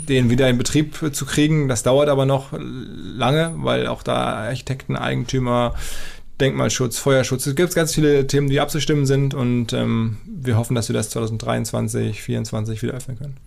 [0.08, 1.68] den wieder in Betrieb zu kriegen.
[1.68, 5.76] Das dauert aber noch lange, weil auch da Architekten, Eigentümer,
[6.40, 10.90] Denkmalschutz, Feuerschutz, es gibt ganz viele Themen, die abzustimmen sind und ähm, wir hoffen, dass
[10.90, 13.38] wir das 2023, 2024 wieder öffnen können.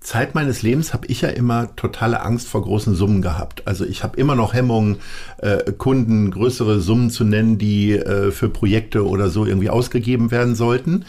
[0.00, 3.66] Zeit meines Lebens habe ich ja immer totale Angst vor großen Summen gehabt.
[3.66, 4.98] Also ich habe immer noch Hemmungen,
[5.38, 10.54] äh, Kunden größere Summen zu nennen, die äh, für Projekte oder so irgendwie ausgegeben werden
[10.54, 11.04] sollten.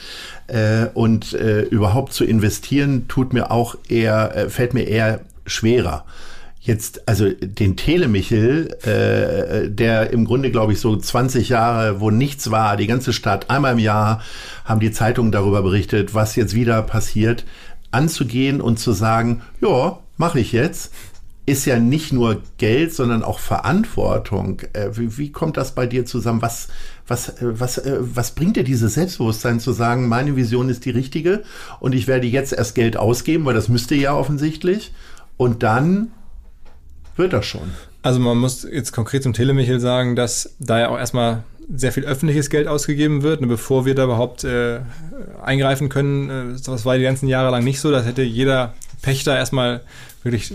[0.48, 6.06] Äh, und äh, überhaupt zu investieren tut mir auch eher, äh, fällt mir eher schwerer.
[6.68, 12.52] Jetzt, also den Telemichel, äh, der im Grunde, glaube ich, so 20 Jahre, wo nichts
[12.52, 14.22] war, die ganze Stadt, einmal im Jahr
[14.66, 17.46] haben die Zeitungen darüber berichtet, was jetzt wieder passiert
[17.92, 20.92] anzugehen und zu sagen, ja, mache ich jetzt,
[21.48, 24.62] ist ja nicht nur Geld, sondern auch Verantwortung.
[24.74, 26.42] Äh, wie, wie, kommt das bei dir zusammen?
[26.42, 26.68] Was,
[27.08, 30.90] was, äh, was, äh, was bringt dir dieses Selbstbewusstsein zu sagen, meine Vision ist die
[30.90, 31.44] richtige
[31.80, 34.94] und ich werde jetzt erst Geld ausgeben, weil das müsste ja offensichtlich.
[35.38, 36.12] Und dann
[37.16, 37.72] wird das schon.
[38.02, 42.06] Also man muss jetzt konkret zum Telemichel sagen, dass da ja auch erstmal sehr viel
[42.06, 44.80] öffentliches Geld ausgegeben wird, ne, bevor wir da überhaupt äh,
[45.44, 46.30] eingreifen können.
[46.30, 47.92] Äh, das war die ganzen Jahre lang nicht so.
[47.92, 49.82] Das hätte jeder Pächter erstmal
[50.24, 50.54] wirklich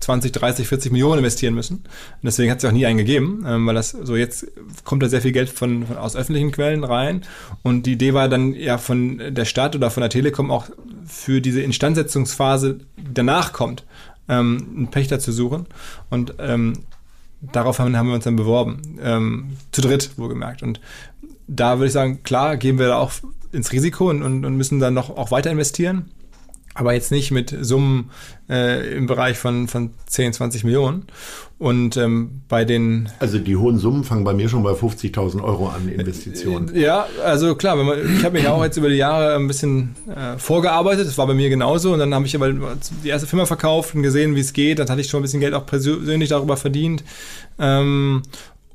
[0.00, 1.76] 20, 30, 40 Millionen investieren müssen.
[1.76, 4.46] Und deswegen hat es auch nie einen gegeben, ähm, weil das so jetzt
[4.84, 7.22] kommt da sehr viel Geld von, von, aus öffentlichen Quellen rein.
[7.62, 10.66] Und die Idee war dann ja von der Stadt oder von der Telekom auch
[11.06, 13.84] für diese Instandsetzungsphase, die danach kommt,
[14.28, 15.66] ähm, einen Pächter zu suchen.
[16.10, 16.74] Und ähm,
[17.52, 18.98] darauf haben, haben wir uns dann beworben.
[19.02, 20.62] Ähm, zu dritt, wohlgemerkt.
[20.62, 20.80] Und
[21.46, 23.12] da würde ich sagen, klar, gehen wir da auch
[23.52, 26.10] ins Risiko und, und, und müssen dann noch auch weiter investieren
[26.76, 28.10] aber jetzt nicht mit Summen
[28.48, 31.06] äh, im Bereich von, von 10, 20 Millionen.
[31.58, 33.08] Und ähm, bei den...
[33.18, 36.74] Also die hohen Summen fangen bei mir schon bei 50.000 Euro an Investitionen.
[36.74, 39.46] Äh, ja, also klar, wenn man, ich habe mich auch jetzt über die Jahre ein
[39.48, 41.94] bisschen äh, vorgearbeitet, das war bei mir genauso.
[41.94, 42.52] Und dann habe ich aber
[43.02, 44.78] die erste Firma verkauft und gesehen, wie es geht.
[44.78, 47.02] Dann hatte ich schon ein bisschen Geld auch persönlich darüber verdient.
[47.58, 48.22] Ähm,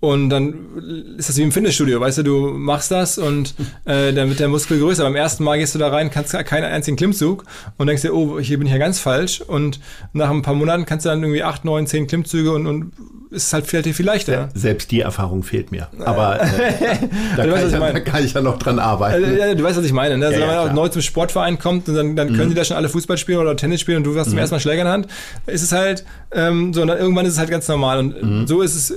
[0.02, 3.54] und dann ist das wie im Fitnessstudio, weißt du, du machst das und
[3.86, 5.04] äh, dann wird der Muskel größer.
[5.04, 7.44] Beim ersten Mal gehst du da rein, kannst keinen einzigen Klimmzug
[7.78, 9.42] und denkst dir, oh, hier bin ich ja ganz falsch.
[9.42, 9.80] Und
[10.14, 12.94] nach ein paar Monaten kannst du dann irgendwie acht, neun, zehn Klimmzüge und, und
[13.30, 14.50] ist halt relativ viel leichter.
[14.54, 15.88] Selbst die Erfahrung fehlt mir.
[16.00, 16.48] Aber äh,
[17.38, 19.24] da, kann weißt, ich, da, kann ich, ja noch dran arbeiten.
[19.24, 20.18] Also, ja, du weißt, was ich meine.
[20.18, 20.26] Ne?
[20.26, 22.50] Also, ja, wenn man ja, neu zum Sportverein kommt und dann, dann können mhm.
[22.50, 24.40] die da schon alle Fußball spielen oder Tennis spielen und du hast zum mhm.
[24.40, 25.08] ersten Mal Schläger in der Hand,
[25.46, 28.00] ist es halt ähm, so, und dann irgendwann ist es halt ganz normal.
[28.00, 28.48] Und mhm.
[28.48, 28.94] so ist es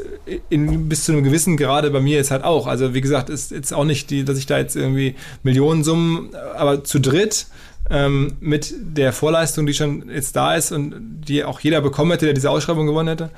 [0.49, 2.69] in, bis zu einem gewissen Grade bei mir jetzt halt auch.
[2.69, 6.85] Also wie gesagt, ist jetzt auch nicht die, dass ich da jetzt irgendwie Millionensummen, aber
[6.85, 7.49] zu dritt
[7.91, 10.95] ähm, mit der Vorleistung, die schon jetzt da ist und
[11.27, 13.31] die auch jeder bekommen hätte, der diese Ausschreibung gewonnen hätte,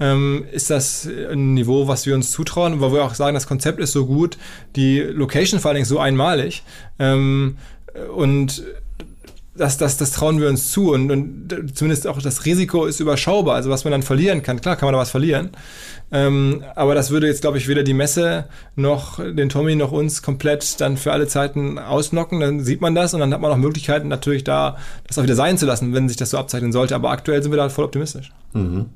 [0.00, 3.78] ähm, ist das ein Niveau, was wir uns zutrauen, weil wir auch sagen, das Konzept
[3.78, 4.36] ist so gut,
[4.74, 6.64] die Location vor allen Dingen so einmalig
[6.98, 7.58] ähm,
[8.12, 8.64] und
[9.56, 13.54] das, das, das trauen wir uns zu und, und zumindest auch das Risiko ist überschaubar.
[13.54, 15.50] Also was man dann verlieren kann, klar kann man da was verlieren.
[16.14, 18.44] Ähm, aber das würde jetzt, glaube ich, weder die Messe
[18.76, 22.38] noch den Tommy noch uns komplett dann für alle Zeiten ausnocken.
[22.38, 24.76] Dann sieht man das und dann hat man auch Möglichkeiten natürlich da,
[25.08, 26.94] das auch wieder sein zu lassen, wenn sich das so abzeichnen sollte.
[26.94, 28.30] Aber aktuell sind wir da voll optimistisch.
[28.52, 28.90] Mhm.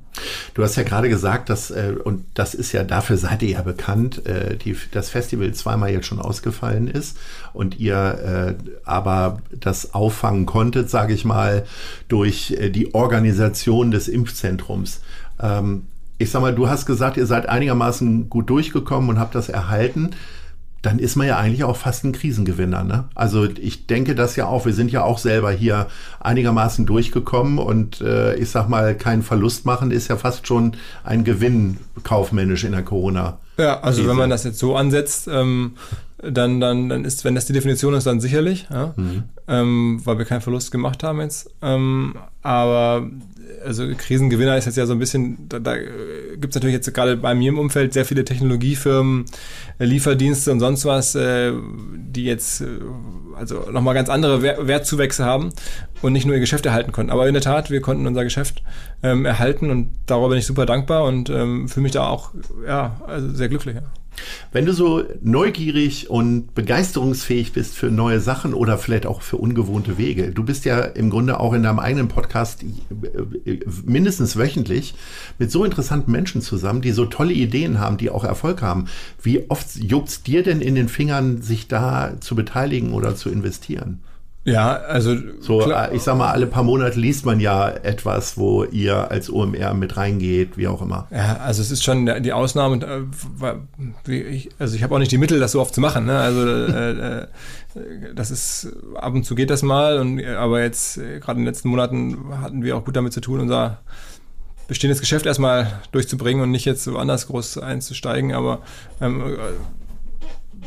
[0.53, 3.63] Du hast ja gerade gesagt, dass, äh, und das ist ja, dafür seid ihr ja
[3.63, 7.17] bekannt, äh, die, das Festival zweimal jetzt schon ausgefallen ist
[7.51, 11.65] und ihr äh, aber das auffangen konntet, sage ich mal,
[12.07, 15.01] durch äh, die Organisation des Impfzentrums.
[15.41, 15.83] Ähm,
[16.19, 20.11] ich sag mal, du hast gesagt, ihr seid einigermaßen gut durchgekommen und habt das erhalten.
[20.81, 22.83] dann ist man ja eigentlich auch fast ein Krisengewinner.
[22.85, 23.05] Ne?
[23.13, 24.65] Also ich denke das ja auch.
[24.65, 25.87] Wir sind ja auch selber hier
[26.21, 31.25] einigermaßen durchgekommen und äh, ich sag mal, keinen Verlust machen ist ja fast schon ein
[31.25, 33.39] Gewinn kaufmännisch in der Corona.
[33.57, 35.73] Ja, also wenn man das jetzt so ansetzt, ähm,
[36.21, 38.93] dann, dann, dann ist, wenn das die Definition ist, dann sicherlich, ja?
[38.95, 39.23] mhm.
[39.47, 41.49] ähm, weil wir keinen Verlust gemacht haben jetzt.
[41.61, 43.09] Ähm, aber
[43.65, 47.17] also Krisengewinner ist jetzt ja so ein bisschen, da, da gibt es natürlich jetzt gerade
[47.17, 49.25] bei mir im Umfeld sehr viele Technologiefirmen,
[49.79, 51.51] äh, Lieferdienste und sonst was, äh,
[51.93, 52.67] die jetzt äh,
[53.35, 55.51] also nochmal ganz andere Wertzuwächse haben
[56.01, 57.11] und nicht nur ihr Geschäft erhalten konnten.
[57.11, 58.63] Aber in der Tat, wir konnten unser Geschäft
[59.03, 62.31] ähm, erhalten und darüber bin ich super dankbar und ähm, fühle mich da auch
[62.65, 63.75] ja, also sehr glücklich.
[63.75, 63.83] Ja.
[64.51, 69.97] Wenn du so neugierig und begeisterungsfähig bist für neue Sachen oder vielleicht auch für ungewohnte
[69.97, 74.95] Wege, du bist ja im Grunde auch in deinem eigenen Podcast äh, mindestens wöchentlich
[75.37, 78.85] mit so interessanten Menschen zusammen, die so tolle Ideen haben, die auch Erfolg haben.
[79.21, 84.01] Wie oft juckt dir denn in den Fingern, sich da zu beteiligen oder zu investieren?
[84.45, 85.91] Ja, also so, klar.
[85.91, 89.97] ich sag mal, alle paar Monate liest man ja etwas, wo ihr als OMR mit
[89.97, 91.07] reingeht, wie auch immer.
[91.11, 93.07] Ja, also es ist schon die Ausnahme.
[94.07, 96.05] Äh, also ich habe auch nicht die Mittel, das so oft zu machen.
[96.05, 96.17] Ne?
[96.17, 97.27] Also äh, äh,
[98.15, 101.69] das ist ab und zu geht das mal, und, aber jetzt gerade in den letzten
[101.69, 103.79] Monaten hatten wir auch gut damit zu tun, unser
[104.67, 108.33] bestehendes Geschäft erstmal durchzubringen und nicht jetzt so anders groß einzusteigen.
[108.33, 108.61] Aber
[109.01, 109.37] ähm,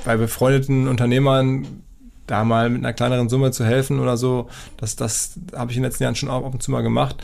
[0.05, 1.67] bei befreundeten Unternehmern
[2.33, 5.83] da mal mit einer kleineren Summe zu helfen oder so, das, das habe ich in
[5.83, 7.17] den letzten Jahren schon auch ab und zu mal gemacht.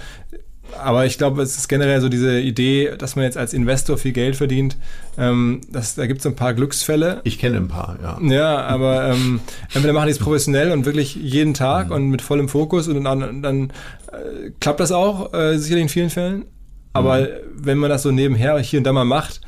[0.78, 4.12] Aber ich glaube, es ist generell so diese Idee, dass man jetzt als Investor viel
[4.12, 4.76] Geld verdient.
[5.16, 7.22] Ähm, das, da gibt es ein paar Glücksfälle.
[7.24, 8.18] Ich kenne ein paar, ja.
[8.20, 9.40] Ja, aber ähm,
[9.72, 11.94] entweder machen die es professionell und wirklich jeden Tag mhm.
[11.94, 13.70] und mit vollem Fokus und dann, dann
[14.12, 16.44] äh, klappt das auch, äh, sicherlich in vielen Fällen.
[16.92, 17.26] Aber mhm.
[17.54, 19.40] wenn man das so nebenher hier und da mal macht,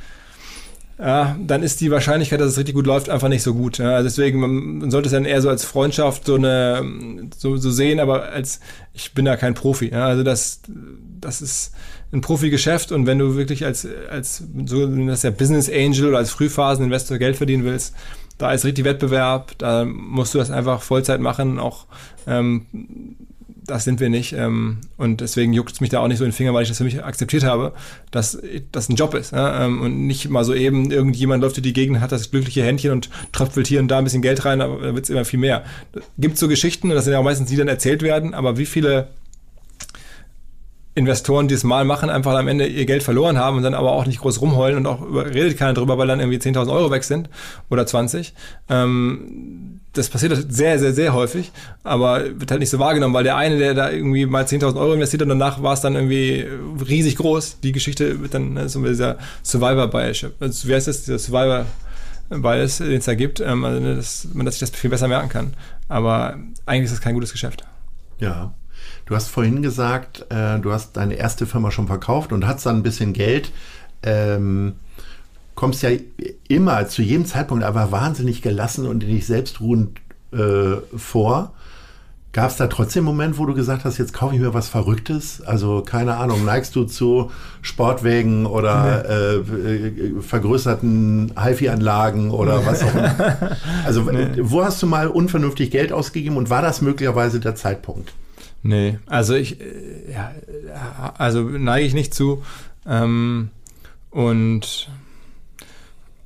[1.00, 3.78] ja, dann ist die Wahrscheinlichkeit, dass es richtig gut läuft, einfach nicht so gut.
[3.78, 6.84] Ja, deswegen, man sollte es dann eher so als Freundschaft so eine
[7.36, 8.60] so, so sehen, aber als
[8.92, 9.88] ich bin da kein Profi.
[9.88, 10.60] Ja, also das,
[11.20, 11.72] das ist
[12.12, 16.32] ein Profi-Geschäft und wenn du wirklich als, als so das ja Business Angel oder als
[16.32, 17.94] Frühphasen-Investor Geld verdienen willst,
[18.36, 21.86] da ist richtig Wettbewerb, da musst du das einfach Vollzeit machen, auch
[22.26, 22.66] ähm,
[23.70, 24.32] das sind wir nicht.
[24.32, 26.68] Ähm, und deswegen juckt es mich da auch nicht so in den Finger, weil ich
[26.68, 27.72] das für mich akzeptiert habe,
[28.10, 28.38] dass
[28.72, 29.32] das ein Job ist.
[29.34, 32.92] Ähm, und nicht mal so eben, irgendjemand läuft durch die Gegend, hat das glückliche Händchen
[32.92, 35.38] und tröpfelt hier und da ein bisschen Geld rein, aber da wird es immer viel
[35.38, 35.64] mehr.
[36.18, 38.66] Gibt so Geschichten, und das sind ja auch meistens die dann erzählt werden, aber wie
[38.66, 39.08] viele
[40.94, 43.92] Investoren, die es mal machen, einfach am Ende ihr Geld verloren haben und dann aber
[43.92, 47.04] auch nicht groß rumheulen und auch redet keiner drüber, weil dann irgendwie 10.000 Euro weg
[47.04, 47.30] sind
[47.68, 48.34] oder 20.
[48.68, 51.52] Ähm, das passiert halt sehr, sehr, sehr häufig,
[51.84, 54.94] aber wird halt nicht so wahrgenommen, weil der eine, der da irgendwie mal 10.000 Euro
[54.94, 56.46] investiert und danach war es dann irgendwie
[56.88, 57.60] riesig groß.
[57.60, 60.26] Die Geschichte wird dann ne, so dieser Survivor-Bias.
[60.40, 61.04] Also, wie heißt das?
[61.04, 64.90] Dieser Survivor-Bias, den es da gibt, ähm, also, ne, dass man dass sich das viel
[64.90, 65.54] besser merken kann.
[65.88, 67.64] Aber eigentlich ist das kein gutes Geschäft.
[68.18, 68.54] Ja.
[69.10, 72.76] Du hast vorhin gesagt, äh, du hast deine erste Firma schon verkauft und hast dann
[72.76, 73.50] ein bisschen Geld.
[74.04, 74.74] Ähm,
[75.56, 75.90] kommst ja
[76.46, 79.98] immer zu jedem Zeitpunkt aber wahnsinnig gelassen und in dich selbst ruhend
[80.32, 81.54] äh, vor.
[82.32, 84.68] Gab es da trotzdem einen Moment, wo du gesagt hast, jetzt kaufe ich mir was
[84.68, 85.42] Verrücktes?
[85.42, 92.94] Also keine Ahnung, neigst du zu Sportwägen oder äh, äh, vergrößerten HiFi-Anlagen oder was auch
[92.94, 93.56] immer?
[93.84, 94.36] Also nee.
[94.38, 98.12] wo hast du mal unvernünftig Geld ausgegeben und war das möglicherweise der Zeitpunkt?
[98.62, 100.34] Nee, also ich, äh, ja,
[101.16, 102.42] also neige ich nicht zu.
[102.86, 103.50] Ähm,
[104.10, 104.88] und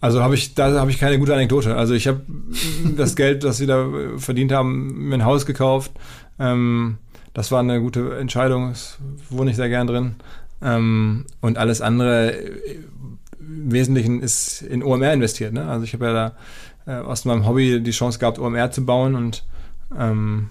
[0.01, 1.77] also habe ich, da habe ich keine gute Anekdote.
[1.77, 2.23] Also ich habe
[2.97, 5.93] das Geld, das sie da verdient haben, mir ein Haus gekauft.
[6.39, 6.99] Ähm,
[7.33, 8.71] das war eine gute Entscheidung.
[8.71, 8.99] Es
[9.31, 10.17] wohne ich sehr gern drin.
[10.63, 12.31] Ähm, und alles andere
[13.39, 15.53] im Wesentlichen ist in OMR investiert.
[15.53, 15.67] Ne?
[15.67, 16.37] Also ich habe ja da
[16.87, 19.45] äh, aus meinem Hobby die Chance gehabt, OMR zu bauen und
[19.99, 20.51] ähm,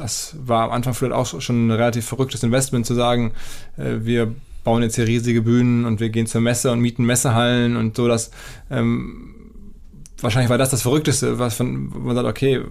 [0.00, 3.32] das war am Anfang vielleicht auch schon ein relativ verrücktes Investment zu sagen,
[3.76, 4.34] äh, wir
[4.64, 8.08] bauen jetzt hier riesige Bühnen und wir gehen zur Messe und mieten Messehallen und so,
[8.08, 8.30] dass
[8.70, 9.34] ähm,
[10.20, 12.62] wahrscheinlich war das das Verrückteste, was von, man sagt, okay,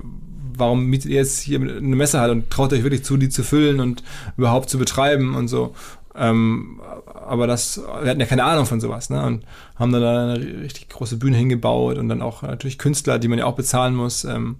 [0.56, 3.80] warum mietet ihr jetzt hier eine Messehalle und traut euch wirklich zu, die zu füllen
[3.80, 4.04] und
[4.38, 5.74] überhaupt zu betreiben und so.
[6.15, 6.82] Ähm,
[7.13, 9.24] aber das, wir hatten ja keine Ahnung von sowas, ne?
[9.26, 13.28] Und haben dann da eine richtig große Bühne hingebaut und dann auch natürlich Künstler, die
[13.28, 14.58] man ja auch bezahlen muss, ähm,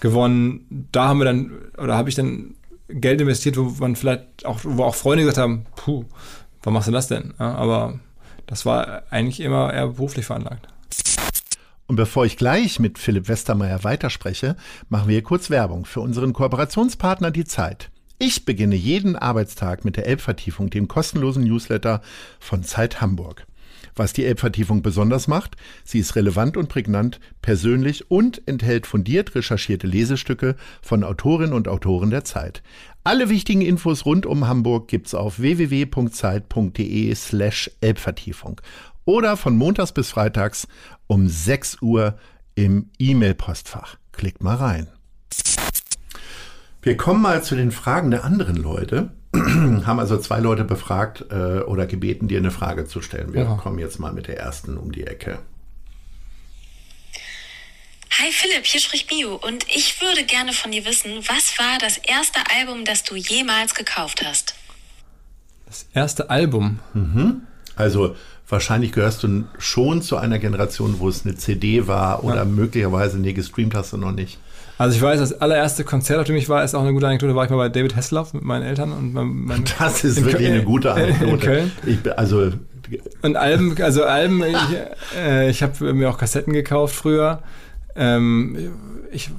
[0.00, 0.88] gewonnen.
[0.92, 2.54] Da haben wir dann, oder habe ich dann
[2.88, 6.04] Geld investiert, wo man vielleicht auch, wo auch Freunde gesagt haben, puh,
[6.62, 7.34] warum machst du das denn?
[7.38, 8.00] Ja, aber
[8.46, 10.68] das war eigentlich immer eher beruflich veranlagt.
[11.86, 14.56] Und bevor ich gleich mit Philipp Westermeier weiterspreche,
[14.88, 17.90] machen wir kurz Werbung für unseren Kooperationspartner Die Zeit.
[18.18, 22.02] Ich beginne jeden Arbeitstag mit der Elbvertiefung, dem kostenlosen Newsletter
[22.40, 23.46] von Zeit Hamburg.
[23.98, 29.88] Was die Elbvertiefung besonders macht, sie ist relevant und prägnant, persönlich und enthält fundiert recherchierte
[29.88, 32.62] Lesestücke von Autorinnen und Autoren der Zeit.
[33.02, 38.60] Alle wichtigen Infos rund um Hamburg gibt's auf www.zeit.de slash Elbvertiefung
[39.04, 40.68] oder von montags bis freitags
[41.08, 42.16] um 6 Uhr
[42.54, 43.96] im E-Mail-Postfach.
[44.12, 44.86] Klickt mal rein.
[46.82, 49.10] Wir kommen mal zu den Fragen der anderen Leute.
[49.34, 53.34] haben also zwei Leute befragt äh, oder gebeten, dir eine Frage zu stellen.
[53.34, 53.54] Wir ja.
[53.56, 55.38] kommen jetzt mal mit der ersten um die Ecke.
[58.20, 61.98] Hi Philipp, hier spricht Bio und ich würde gerne von dir wissen, was war das
[61.98, 64.54] erste Album, das du jemals gekauft hast?
[65.66, 66.80] Das erste Album?
[66.94, 67.42] Mhm.
[67.76, 68.16] Also
[68.48, 72.44] wahrscheinlich gehörst du schon zu einer Generation, wo es eine CD war oder ja.
[72.44, 74.38] möglicherweise, nee, gestreamt hast du noch nicht.
[74.78, 77.34] Also ich weiß, das allererste Konzert, auf dem ich war, ist auch eine gute Anekdote,
[77.34, 80.46] war ich mal bei David Hasselhoff mit meinen Eltern und meinem, meinem Das ist wirklich
[80.46, 81.32] Köln, eine gute Anekdote.
[81.32, 81.72] In Köln.
[81.84, 82.52] Ich, also
[83.20, 87.42] und Alben, also Alben, ich, äh, ich habe mir auch Kassetten gekauft früher.
[87.96, 88.72] Ähm,
[89.10, 89.30] ich,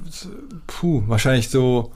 [0.66, 1.90] puh, wahrscheinlich so,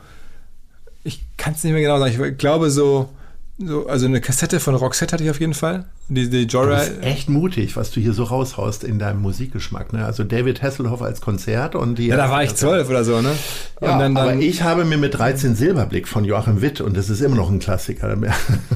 [1.05, 2.25] ich kann es nicht mehr genau sagen.
[2.25, 3.11] Ich glaube so
[3.57, 5.85] so, also eine Kassette von Roxette hatte ich auf jeden Fall.
[6.09, 6.87] Die, die Joyride.
[6.87, 9.93] Du bist echt mutig, was du hier so raushaust in deinem Musikgeschmack.
[9.93, 10.05] Ne?
[10.05, 12.09] Also David Hasselhoff als Konzert und die.
[12.09, 13.31] Ja, da war ich zwölf oder so, ne?
[13.81, 17.11] Ja, dann, dann, aber ich habe mir mit 13 Silberblick von Joachim Witt und das
[17.11, 18.17] ist immer noch ein Klassiker.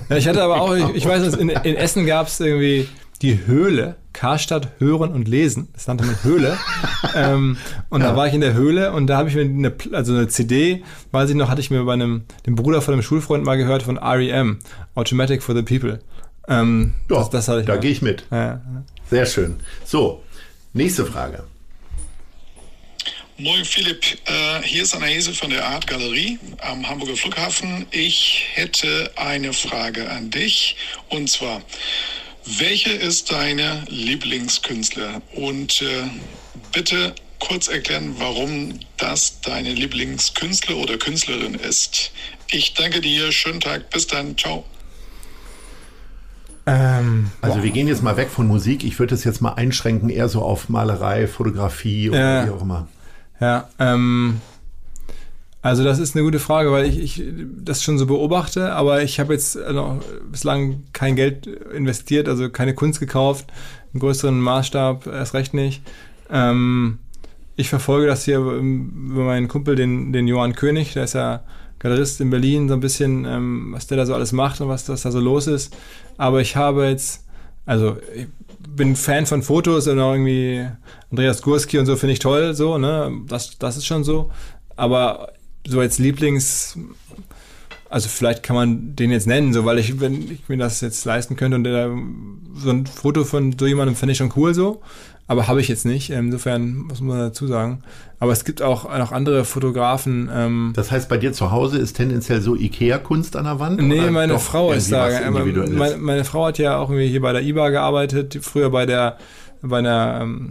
[0.09, 2.89] Ja, ich hatte aber auch, ich, ich weiß, in, in Essen gab es irgendwie
[3.21, 5.69] die Höhle, Karstadt Hören und Lesen.
[5.75, 6.59] Das nannte man Höhle.
[7.15, 7.57] ähm,
[7.89, 8.09] und ja.
[8.09, 10.83] da war ich in der Höhle und da habe ich mir eine, also eine CD,
[11.13, 13.85] weiß ich noch, hatte ich mir bei einem, dem Bruder von einem Schulfreund mal gehört
[13.85, 14.59] von REM,
[14.97, 16.01] Automatic for the People.
[16.49, 18.25] Ähm, ja, das, das da gehe ich mit.
[18.33, 18.61] Ja.
[19.09, 19.61] Sehr schön.
[19.85, 20.25] So,
[20.73, 21.45] nächste Frage.
[23.37, 27.87] Moin Philipp, äh, hier ist Anahese von der Art Galerie am Hamburger Flughafen.
[27.93, 30.75] Ich hätte eine Frage an dich
[31.09, 31.63] und zwar,
[32.59, 35.21] welcher ist deine Lieblingskünstler?
[35.35, 36.09] Und äh,
[36.73, 42.11] bitte kurz erklären, warum das deine Lieblingskünstler oder Künstlerin ist.
[42.51, 44.65] Ich danke dir, schönen Tag, bis dann, ciao.
[46.67, 48.85] Ähm, also wir gehen jetzt mal weg von Musik.
[48.85, 52.63] Ich würde es jetzt mal einschränken, eher so auf Malerei, Fotografie oder äh, wie auch
[52.63, 52.89] immer.
[53.41, 54.41] Ja, ähm,
[55.61, 57.23] also das ist eine gute Frage, weil ich, ich
[57.59, 62.75] das schon so beobachte, aber ich habe jetzt noch bislang kein Geld investiert, also keine
[62.75, 63.47] Kunst gekauft,
[63.93, 65.83] einen größeren Maßstab erst recht nicht.
[66.31, 66.99] Ähm,
[67.57, 71.43] ich verfolge das hier über meinen Kumpel, den, den Johann König, der ist ja
[71.81, 74.89] Galerist in Berlin, so ein bisschen, ähm, was der da so alles macht und was,
[74.89, 75.77] was da so los ist.
[76.17, 77.25] Aber ich habe jetzt,
[77.67, 78.29] also ich
[78.69, 80.69] bin Fan von Fotos und auch irgendwie
[81.11, 83.13] Andreas Gurski und so finde ich toll, so, ne?
[83.27, 84.31] Das, das ist schon so.
[84.77, 85.33] Aber
[85.69, 86.79] so als Lieblings,
[87.89, 91.05] also vielleicht kann man den jetzt nennen, so weil ich, wenn ich mir das jetzt
[91.05, 91.91] leisten könnte und der,
[92.55, 94.83] so ein Foto von so jemandem fände ich schon cool so,
[95.29, 96.09] aber habe ich jetzt nicht.
[96.09, 97.83] Insofern muss man dazu sagen.
[98.19, 100.31] Aber es gibt auch noch andere Fotografen.
[100.35, 103.81] Ähm, das heißt, bei dir zu Hause ist tendenziell so Ikea-Kunst an der Wand?
[103.81, 105.09] Nee, meine Frau ist da.
[105.31, 109.19] Meine, meine, Frau hat ja auch irgendwie hier bei der IBA gearbeitet, früher bei der
[109.63, 110.51] bei einer ähm,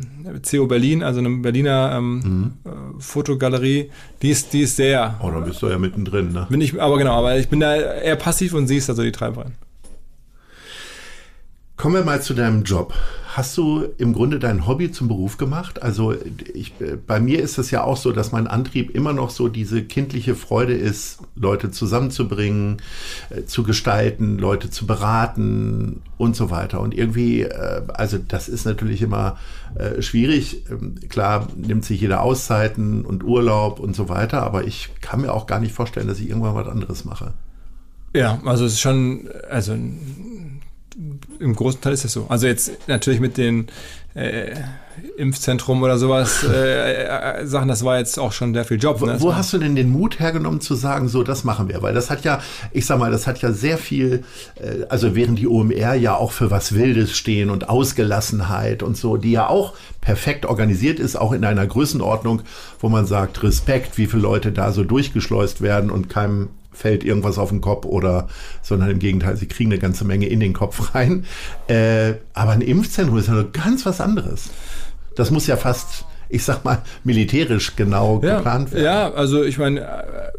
[0.50, 2.54] CO Berlin, also einem Berliner ähm, mhm.
[2.66, 3.92] äh, Fotogalerie,
[4.22, 5.20] die ist, die ist sehr.
[5.22, 6.48] Oh, da bist du ja mittendrin, ne?
[6.50, 9.54] Bin ich, aber genau, aber ich bin da eher passiv und siehst also die Treiberin.
[11.78, 12.94] Kommen wir mal zu deinem Job.
[13.38, 15.84] Hast du im Grunde dein Hobby zum Beruf gemacht?
[15.84, 16.16] Also
[16.56, 16.74] ich,
[17.06, 20.34] bei mir ist es ja auch so, dass mein Antrieb immer noch so diese kindliche
[20.34, 22.78] Freude ist, Leute zusammenzubringen,
[23.30, 26.82] äh, zu gestalten, Leute zu beraten und so weiter.
[26.82, 29.38] Und irgendwie, äh, also das ist natürlich immer
[29.76, 30.64] äh, schwierig.
[30.72, 35.32] Ähm, klar nimmt sich jeder Auszeiten und Urlaub und so weiter, aber ich kann mir
[35.32, 37.36] auch gar nicht vorstellen, dass ich irgendwann was anderes mache.
[38.16, 39.78] Ja, also es ist schon, also
[41.40, 42.26] im großen Teil ist es so.
[42.28, 43.68] Also jetzt natürlich mit den
[44.16, 44.56] äh,
[45.18, 49.00] Impfzentrum oder sowas äh, äh, Sachen, das war jetzt auch schon sehr viel Job.
[49.02, 49.18] Ne?
[49.20, 51.84] Wo, wo hast du denn den Mut hergenommen zu sagen, so das machen wir?
[51.84, 54.24] Weil das hat ja, ich sag mal, das hat ja sehr viel,
[54.56, 59.18] äh, also während die OMR ja auch für was Wildes stehen und Ausgelassenheit und so,
[59.18, 62.42] die ja auch perfekt organisiert ist, auch in einer Größenordnung,
[62.80, 67.38] wo man sagt, Respekt, wie viele Leute da so durchgeschleust werden und keinem fällt irgendwas
[67.38, 68.28] auf den Kopf oder,
[68.62, 71.26] sondern im Gegenteil, sie kriegen eine ganze Menge in den Kopf rein.
[71.68, 74.50] Äh, aber ein Impfzentrum ist ja ganz was anderes.
[75.16, 78.86] Das muss ja fast, ich sag mal, militärisch genau ja, geplant werden.
[78.86, 80.32] Ja, also ich meine, äh,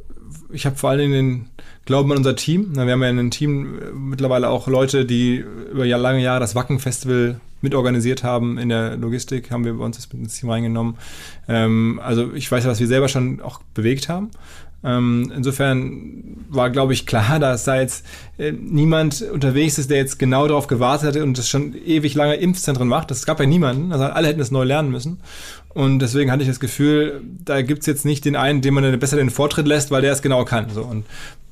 [0.52, 1.50] ich habe vor allen Dingen den
[1.84, 2.74] Glauben an unser Team.
[2.74, 6.54] Wir haben ja in einem Team äh, mittlerweile auch Leute, die über lange Jahre das
[6.54, 10.96] Wacken-Festival mitorganisiert haben in der Logistik, haben wir bei uns das mit ins Team reingenommen.
[11.48, 14.30] Ähm, also ich weiß ja, was wir selber schon auch bewegt haben.
[14.84, 18.06] Ähm, insofern war, glaube ich, klar, dass da jetzt
[18.38, 22.36] äh, niemand unterwegs ist, der jetzt genau darauf gewartet hatte und das schon ewig lange
[22.36, 23.10] Impfzentren macht.
[23.10, 23.92] Das gab ja niemanden.
[23.92, 25.20] Also alle hätten es neu lernen müssen.
[25.68, 29.16] Und deswegen hatte ich das Gefühl, da gibt's jetzt nicht den einen, dem man besser
[29.16, 30.70] den Vortritt lässt, weil der es genau kann.
[30.70, 30.82] So.
[30.82, 31.04] Und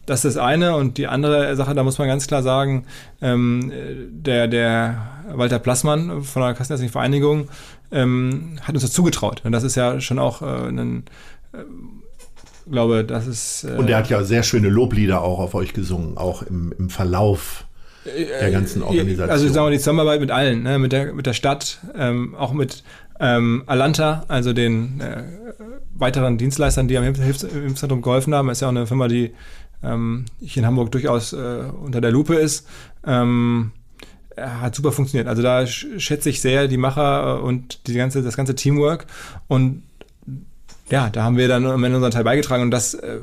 [0.06, 0.76] das ist das eine.
[0.76, 2.86] Und die andere Sache, da muss man ganz klar sagen,
[3.20, 3.72] ähm,
[4.08, 7.48] der, der Walter Plassmann von der Kassenärztlichen Vereinigung
[7.90, 9.42] ähm, hat uns das zugetraut.
[9.44, 11.04] Und das ist ja schon auch äh, ein
[11.52, 11.58] äh,
[12.70, 13.64] glaube, das ist.
[13.64, 16.90] Äh und er hat ja sehr schöne Loblieder auch auf euch gesungen, auch im, im
[16.90, 17.66] Verlauf
[18.06, 19.30] der ganzen Organisation.
[19.30, 20.78] Also sagen wir die Zusammenarbeit mit allen, ne?
[20.78, 22.84] mit, der, mit der Stadt, ähm, auch mit
[23.18, 25.24] ähm, Alanta, also den äh,
[25.94, 28.48] weiteren Dienstleistern, die am Hilfszentrum geholfen haben.
[28.50, 29.32] ist ja auch eine Firma, die
[29.82, 32.66] ähm, hier in Hamburg durchaus äh, unter der Lupe ist.
[33.06, 33.72] Ähm,
[34.36, 35.28] hat super funktioniert.
[35.28, 39.06] Also da schätze ich sehr die Macher und die ganze, das ganze Teamwork.
[39.48, 39.82] Und
[40.90, 42.94] ja, da haben wir dann am Ende unseren Teil beigetragen und das.
[42.94, 43.20] Äh,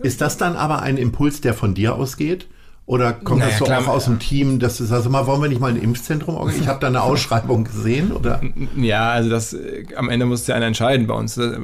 [0.00, 2.48] ist das dann aber ein Impuls, der von dir ausgeht?
[2.86, 5.42] Oder kommt naja, das so klar, auch aus dem Team, dass du sagst, mal, wollen
[5.42, 6.64] wir nicht mal ein Impfzentrum organisieren?
[6.64, 8.40] Ich habe da eine Ausschreibung gesehen, oder?
[8.76, 11.36] Ja, also das äh, am Ende muss ja einer entscheiden bei uns.
[11.36, 11.58] Äh,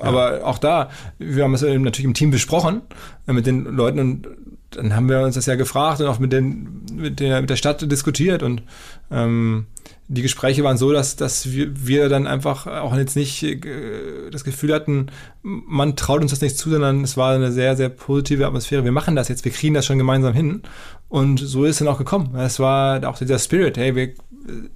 [0.00, 0.44] aber ja.
[0.44, 2.82] auch da, wir haben es natürlich im Team besprochen
[3.26, 4.28] äh, mit den Leuten und
[4.70, 7.56] dann haben wir uns das ja gefragt und auch mit, den, mit, der, mit der
[7.56, 8.62] Stadt diskutiert und
[9.10, 9.66] ähm,
[10.08, 14.44] die Gespräche waren so, dass, dass wir, wir dann einfach auch jetzt nicht äh, das
[14.44, 15.06] Gefühl hatten,
[15.42, 18.84] man traut uns das nicht zu, sondern es war eine sehr, sehr positive Atmosphäre.
[18.84, 20.62] Wir machen das jetzt, wir kriegen das schon gemeinsam hin.
[21.08, 22.34] Und so ist es dann auch gekommen.
[22.34, 24.12] Es war auch dieser Spirit, hey, wir,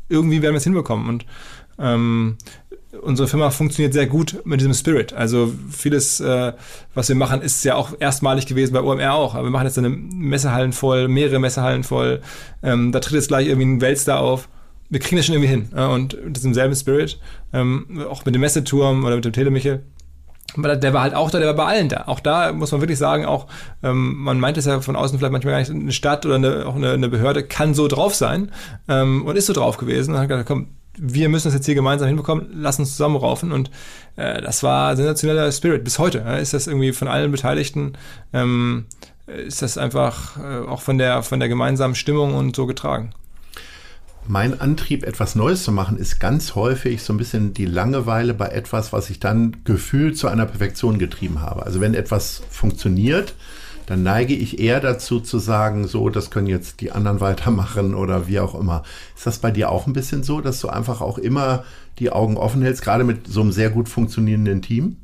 [0.09, 1.09] irgendwie werden wir es hinbekommen.
[1.09, 1.27] Und
[1.79, 2.39] ähm,
[3.03, 5.13] unsere Firma funktioniert sehr gut mit diesem Spirit.
[5.13, 6.55] Also vieles, äh,
[6.95, 9.35] was wir machen, ist ja auch erstmalig gewesen bei OMR auch.
[9.35, 12.23] Aber wir machen jetzt eine Messehallen voll, mehrere Messehallen voll.
[12.63, 14.49] Ähm, da tritt jetzt gleich irgendwie ein Weltstar auf
[14.91, 15.69] wir kriegen das schon irgendwie hin.
[15.73, 17.19] Und mit diesem selben Spirit,
[17.53, 19.85] ähm, auch mit dem Messeturm oder mit dem Telemichel,
[20.57, 22.05] der war halt auch da, der war bei allen da.
[22.07, 23.47] Auch da muss man wirklich sagen, auch
[23.83, 26.67] ähm, man meint es ja von außen vielleicht manchmal gar nicht, eine Stadt oder eine,
[26.67, 28.51] auch eine, eine Behörde kann so drauf sein
[28.89, 30.15] ähm, und ist so drauf gewesen.
[30.15, 33.53] Und hat gesagt, komm, wir müssen das jetzt hier gemeinsam hinbekommen, lass uns zusammenraufen.
[33.53, 33.71] Und
[34.17, 35.85] äh, das war sensationeller Spirit.
[35.85, 37.93] Bis heute ja, ist das irgendwie von allen Beteiligten,
[38.33, 38.87] ähm,
[39.27, 43.13] ist das einfach äh, auch von der, von der gemeinsamen Stimmung und so getragen.
[44.31, 48.49] Mein Antrieb, etwas Neues zu machen, ist ganz häufig so ein bisschen die Langeweile bei
[48.49, 51.65] etwas, was ich dann gefühlt zu einer Perfektion getrieben habe.
[51.65, 53.35] Also wenn etwas funktioniert,
[53.87, 58.29] dann neige ich eher dazu zu sagen, so, das können jetzt die anderen weitermachen oder
[58.29, 58.83] wie auch immer.
[59.17, 61.65] Ist das bei dir auch ein bisschen so, dass du einfach auch immer
[61.99, 64.99] die Augen offen hältst, gerade mit so einem sehr gut funktionierenden Team?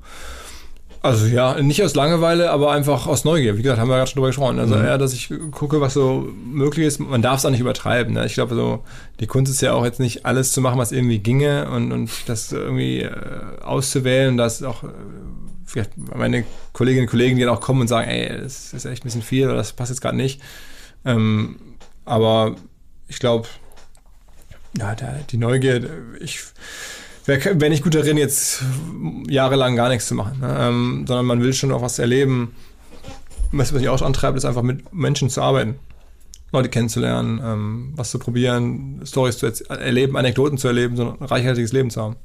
[1.04, 3.58] Also ja, nicht aus Langeweile, aber einfach aus Neugier.
[3.58, 4.58] Wie gesagt, haben wir gerade schon drüber gesprochen.
[4.58, 4.86] Also mhm.
[4.86, 6.98] eher, dass ich gucke, was so möglich ist.
[6.98, 8.14] Man darf es auch nicht übertreiben.
[8.14, 8.24] Ne?
[8.24, 8.82] Ich glaube, so
[9.20, 12.10] die Kunst ist ja auch jetzt nicht alles zu machen, was irgendwie ginge und, und
[12.24, 13.10] das irgendwie äh,
[13.62, 14.38] auszuwählen.
[14.38, 15.84] Das auch äh,
[16.14, 19.08] meine Kolleginnen und Kollegen, die dann auch kommen und sagen, ey, das ist echt ein
[19.08, 20.40] bisschen viel oder das passt jetzt gerade nicht.
[21.04, 21.56] Ähm,
[22.06, 22.56] aber
[23.08, 23.46] ich glaube,
[24.78, 25.86] ja, der, die Neugier,
[26.18, 26.40] ich
[27.24, 28.62] wäre wär nicht gut darin, jetzt
[29.28, 30.56] jahrelang gar nichts zu machen, ne?
[30.58, 32.54] ähm, sondern man will schon auch was erleben.
[33.52, 35.76] Was, mich auch antreibt, ist einfach mit Menschen zu arbeiten.
[36.52, 41.72] Leute kennenzulernen, ähm, was zu probieren, Stories zu erleben, Anekdoten zu erleben, so ein reichhaltiges
[41.72, 42.16] Leben zu haben.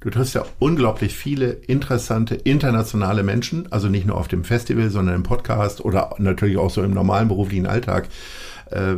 [0.00, 5.14] Du triffst ja unglaublich viele interessante internationale Menschen, also nicht nur auf dem Festival, sondern
[5.14, 8.08] im Podcast oder natürlich auch so im normalen beruflichen Alltag.
[8.74, 8.96] Äh,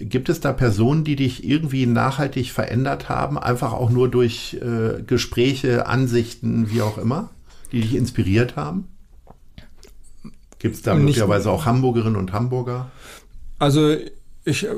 [0.00, 5.02] gibt es da Personen, die dich irgendwie nachhaltig verändert haben, einfach auch nur durch äh,
[5.02, 7.28] Gespräche, Ansichten, wie auch immer,
[7.70, 8.88] die dich inspiriert haben?
[10.58, 12.90] Gibt es da Nicht, möglicherweise auch Hamburgerinnen und Hamburger?
[13.58, 13.96] Also
[14.44, 14.70] ich, äh,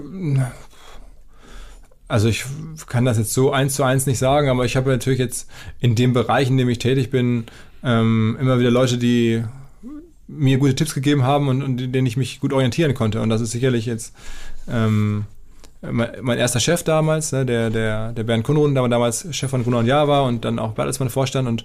[2.08, 2.44] also ich
[2.88, 5.48] kann das jetzt so eins zu eins nicht sagen, aber ich habe natürlich jetzt
[5.78, 7.44] in dem Bereich, in dem ich tätig bin,
[7.84, 9.44] ähm, immer wieder Leute, die
[10.30, 13.20] mir gute Tipps gegeben haben und, und denen ich mich gut orientieren konnte.
[13.20, 14.14] Und das ist sicherlich jetzt
[14.68, 15.24] ähm,
[15.82, 19.78] mein, erster Chef damals, ne, der, der, der Bernd Kunrun, der damals Chef von Gruner
[19.78, 21.64] und Jahr war und dann auch Bertelsmann Vorstand und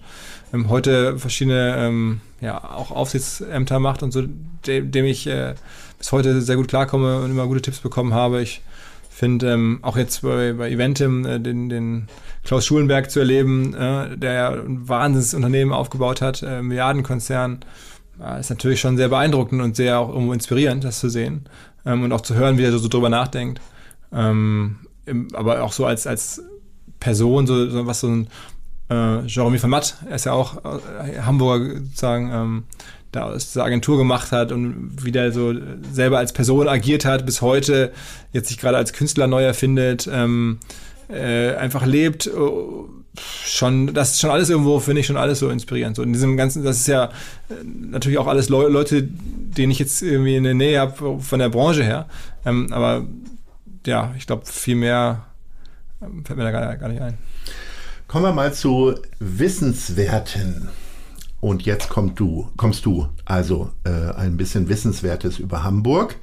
[0.53, 4.23] ähm, heute verschiedene ähm, ja, auch Aufsichtsämter macht und so,
[4.65, 5.55] dem, dem ich äh,
[5.97, 8.41] bis heute sehr gut klarkomme und immer gute Tipps bekommen habe.
[8.41, 8.61] Ich
[9.09, 12.07] finde ähm, auch jetzt bei, bei Eventim äh, den, den
[12.43, 17.59] Klaus Schulenberg zu erleben, äh, der ein Wahnsinnsunternehmen aufgebaut hat, äh, Milliardenkonzern,
[18.39, 21.45] ist natürlich schon sehr beeindruckend und sehr auch irgendwo inspirierend, das zu sehen
[21.85, 23.61] ähm, und auch zu hören, wie er so, so drüber nachdenkt.
[24.13, 26.41] Ähm, im, aber auch so als, als
[26.99, 28.27] Person, so, so was so ein
[28.89, 32.63] äh, Jeremy Vermatt, er ist ja auch äh, Hamburger sozusagen, ähm,
[33.11, 35.53] da aus dieser Agentur gemacht hat und wie der so
[35.91, 37.91] selber als Person agiert hat, bis heute
[38.33, 40.59] jetzt sich gerade als Künstler neu erfindet, ähm,
[41.07, 42.29] äh, einfach lebt.
[42.33, 42.89] Oh,
[43.19, 45.95] schon, das ist schon alles irgendwo, finde ich, schon alles so inspirierend.
[45.95, 47.05] So in diesem ganzen, das ist ja
[47.49, 51.39] äh, natürlich auch alles Le Leute, den ich jetzt irgendwie in der Nähe habe von
[51.39, 52.07] der Branche her.
[52.45, 53.05] Ähm, aber
[53.85, 55.25] ja, ich glaube, viel mehr
[56.01, 57.17] ähm, fällt mir da gar, gar nicht ein.
[58.07, 60.69] Kommen wir mal zu Wissenswerten.
[61.45, 66.15] Und jetzt kommst du, kommst du, also äh, ein bisschen Wissenswertes über Hamburg.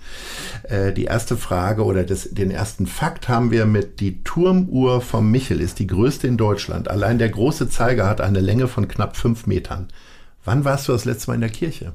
[0.65, 5.31] Äh, die erste Frage oder das, den ersten Fakt haben wir mit die Turmuhr vom
[5.31, 6.91] Michel ist die größte in Deutschland.
[6.91, 9.87] Allein der große Zeiger hat eine Länge von knapp fünf Metern.
[10.45, 11.93] Wann warst du das letzte Mal in der Kirche?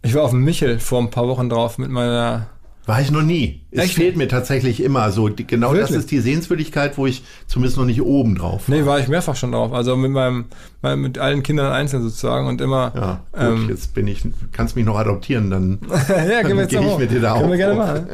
[0.00, 2.46] Ich war auf dem Michel vor ein paar Wochen drauf mit meiner
[2.86, 3.62] war ich noch nie.
[3.72, 3.94] Es Echt?
[3.94, 5.28] fehlt mir tatsächlich immer so.
[5.28, 5.98] Die, genau das Wirklich?
[5.98, 8.76] ist die Sehenswürdigkeit, wo ich zumindest noch nicht oben drauf war.
[8.76, 9.72] Nee, war ich mehrfach schon drauf.
[9.72, 10.44] Also mit meinem,
[10.82, 12.92] mein- mit allen Kindern einzeln sozusagen und immer.
[12.94, 14.22] Ja, gut, ähm, jetzt bin ich,
[14.52, 15.78] kannst mich noch adoptieren, dann.
[16.08, 16.98] ja, gehen wir jetzt Geh noch ich hoch.
[17.00, 18.06] mit dir da Können auch wir gerne machen.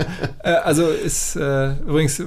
[0.42, 2.22] äh, also ist äh, übrigens,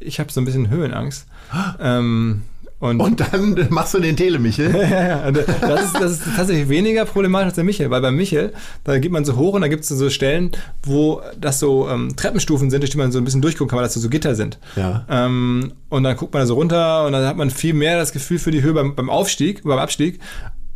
[0.00, 1.26] ich habe so ein bisschen Höhenangst.
[1.80, 2.42] ähm,
[2.78, 4.70] und, Und dann machst du den Telemichel.
[4.74, 8.52] ja, ja, das ist, das ist tatsächlich weniger problematisch als der Michel, weil beim Michel,
[8.84, 10.50] da geht man so hoch und da gibt es so Stellen,
[10.82, 13.84] wo das so ähm, Treppenstufen sind, durch die man so ein bisschen durchgucken kann, weil
[13.84, 14.58] das so, so Gitter sind.
[14.76, 15.06] Ja.
[15.08, 18.12] Ähm, und dann guckt man da so runter und dann hat man viel mehr das
[18.12, 20.20] Gefühl für die Höhe beim, beim Aufstieg, beim Abstieg,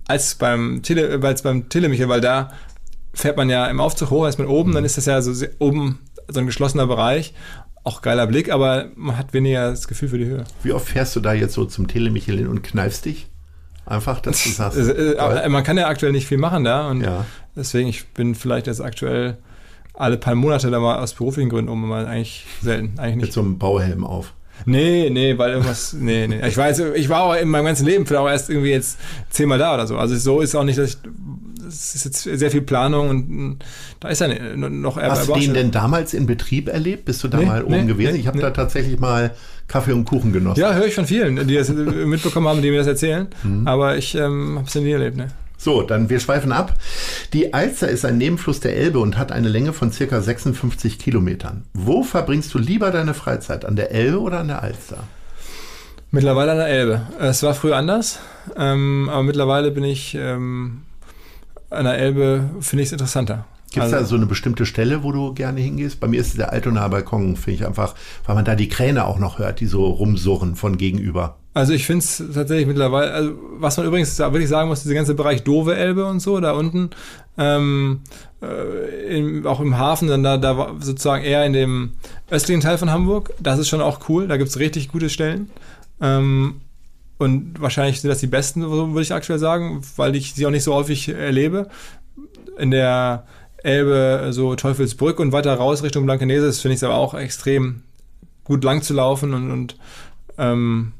[0.09, 2.53] als beim Tele, äh, als beim Telemichel, weil da
[3.13, 5.99] fährt man ja im Aufzug hoch, ist man oben, dann ist das ja so oben
[6.29, 7.35] so ein geschlossener Bereich.
[7.83, 10.45] Auch geiler Blick, aber man hat weniger das Gefühl für die Höhe.
[10.63, 13.29] Wie oft fährst du da jetzt so zum Telemichel hin und kneifst dich?
[13.87, 14.79] Einfach, dass du sagst.
[14.79, 17.25] Äh, man kann ja aktuell nicht viel machen da und Ja.
[17.57, 19.39] deswegen, ich bin vielleicht jetzt aktuell
[19.95, 22.99] alle paar Monate da mal aus beruflichen Gründen um, aber eigentlich selten.
[22.99, 23.33] Eigentlich mit nicht.
[23.33, 24.35] so einem Bauhelm auf.
[24.67, 26.47] Nee, nee, weil irgendwas, nee, nee.
[26.47, 28.99] Ich weiß, ich war auch in meinem ganzen Leben vielleicht auch erst irgendwie jetzt
[29.31, 29.97] zehnmal da oder so.
[29.97, 30.97] Also so ist auch nicht, dass ich,
[31.69, 33.57] es ist jetzt sehr viel Planung und mh,
[34.01, 37.05] da ist ja ne- noch Hast du den denn damals in Betrieb erlebt?
[37.05, 38.15] Bist du da Nee, mal oben nee, gewesen?
[38.15, 39.31] nee, ich habe da tatsächlich mal
[39.69, 40.61] Kaffee und Kuchen genossen.
[40.61, 43.29] Ja, höre ich von vielen, die das mitbekommen haben, die mir das erzählen.
[43.45, 43.69] Mhm.
[43.69, 45.29] Aber ich ähm, habe es nie erlebt, ne?
[45.63, 46.73] So, dann wir schweifen ab.
[47.35, 51.65] Die Alster ist ein Nebenfluss der Elbe und hat eine Länge von circa 56 Kilometern.
[51.75, 53.67] Wo verbringst du lieber deine Freizeit?
[53.67, 55.05] An der Elbe oder an der Alster?
[56.11, 57.03] Mittlerweile an der Elbe.
[57.21, 58.21] Es war früher anders,
[58.57, 60.81] ähm, aber mittlerweile bin ich ähm,
[61.69, 63.45] an der Elbe, finde ich es interessanter.
[63.71, 66.01] Gibt es Also- da so eine bestimmte Stelle, wo du gerne hingehst?
[66.01, 67.95] Bei mir ist es der Altonaer Balkon, finde ich einfach,
[68.25, 71.37] weil man da die Kräne auch noch hört, die so rumsurren von gegenüber.
[71.53, 75.15] Also ich finde es tatsächlich mittlerweile, also was man übrigens wirklich sagen muss, dieser ganze
[75.15, 76.91] Bereich Dove Elbe und so, da unten,
[77.39, 78.01] ähm,
[78.41, 81.93] äh, im, auch im Hafen, dann da, da sozusagen eher in dem
[82.31, 85.51] östlichen Teil von Hamburg, das ist schon auch cool, da gibt es richtig gute Stellen.
[86.01, 86.61] Ähm,
[87.19, 90.65] und wahrscheinlich sind das die besten, würde ich aktuell sagen, weil ich sie auch nicht
[90.65, 91.69] so häufig erlebe.
[92.59, 93.27] In der
[93.63, 97.83] Elbe, so Teufelsbrück und weiter raus Richtung Blankenese, finde ich es aber auch extrem
[98.45, 99.77] gut lang zu laufen und, und
[100.39, 100.93] ähm,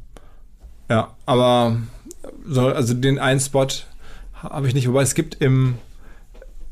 [0.91, 1.77] ja, aber
[2.47, 3.69] so, also den einen Spot
[4.35, 5.77] habe ich nicht, wobei es gibt im,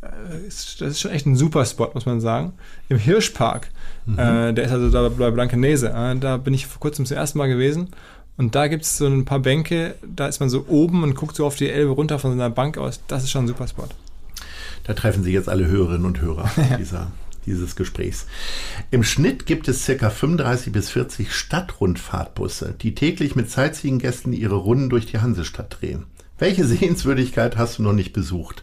[0.03, 0.09] äh,
[0.47, 2.53] das ist schon echt ein super Spot, muss man sagen,
[2.89, 3.71] im Hirschpark,
[4.17, 7.39] äh, der ist also da bei Blankenese, äh, da bin ich vor kurzem zum ersten
[7.39, 7.89] Mal gewesen.
[8.37, 11.35] Und da gibt es so ein paar Bänke, da ist man so oben und guckt
[11.35, 13.67] so auf die Elbe runter von so einer Bank aus, das ist schon ein super
[13.67, 13.89] Spot.
[14.85, 16.49] Da treffen sich jetzt alle Hörerinnen und Hörer
[16.79, 17.11] dieser,
[17.49, 18.27] dieses Gesprächs.
[18.91, 24.91] Im Schnitt gibt es circa 35 bis 40 Stadtrundfahrtbusse, die täglich mit Sightseeing-Gästen ihre Runden
[24.91, 26.05] durch die Hansestadt drehen.
[26.39, 28.63] Welche Sehenswürdigkeit hast du noch nicht besucht?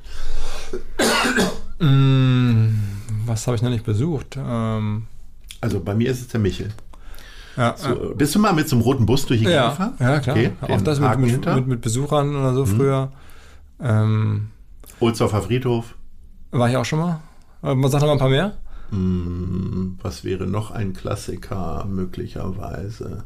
[3.26, 4.38] Was habe ich noch nicht besucht?
[4.38, 5.08] Ähm,
[5.62, 6.70] Also bei mir ist es der Michel.
[7.58, 9.94] ja, So, bist du mal mit so einem roten Bus durch die Ja, gefahren?
[10.00, 10.36] ja klar.
[10.38, 13.12] Okay, auch das mit, mit, mit, mit Besuchern oder so früher.
[13.82, 14.48] Ähm,
[15.02, 15.96] Ohlsdorfer Friedhof.
[16.52, 17.20] war ich auch schon mal.
[17.62, 18.54] Man sagt noch mal ein paar mehr.
[18.92, 23.24] Hm, Was wäre noch ein Klassiker möglicherweise?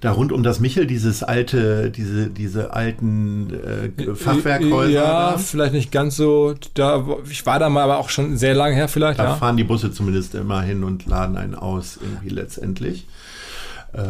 [0.00, 4.90] Da rund um das Michel, dieses alte, diese, diese alten äh, Fachwerkhäuser.
[4.90, 5.38] Ja, da.
[5.38, 6.54] vielleicht nicht ganz so.
[6.74, 9.18] Da, ich war da mal, aber auch schon sehr lange her vielleicht.
[9.18, 9.34] Da ja.
[9.36, 13.06] fahren die Busse zumindest immer hin und laden einen aus, irgendwie letztendlich.
[13.94, 14.00] Äh,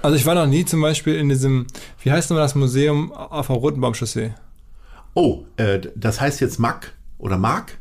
[0.00, 1.66] Also ich war noch nie zum Beispiel in diesem,
[2.02, 4.32] wie heißt nochmal das Museum auf der Rotenbaumchaussee?
[5.12, 7.78] oh, äh, das heißt jetzt MAC oder MARC.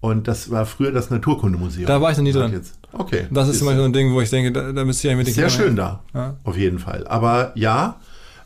[0.00, 1.86] Und das war früher das Naturkundemuseum.
[1.86, 2.52] Da war ich noch nie drin.
[2.52, 2.78] Jetzt.
[2.92, 3.26] Okay.
[3.30, 5.26] Das ist zum Beispiel so ein Ding, wo ich denke, da, da müsste ich eigentlich
[5.28, 6.36] mit den Sehr Kindern schön da, Ja.
[6.44, 7.06] auf jeden Fall.
[7.06, 7.96] Aber ja,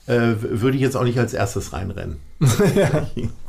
[0.06, 2.16] äh, würde ich jetzt auch nicht als erstes reinrennen.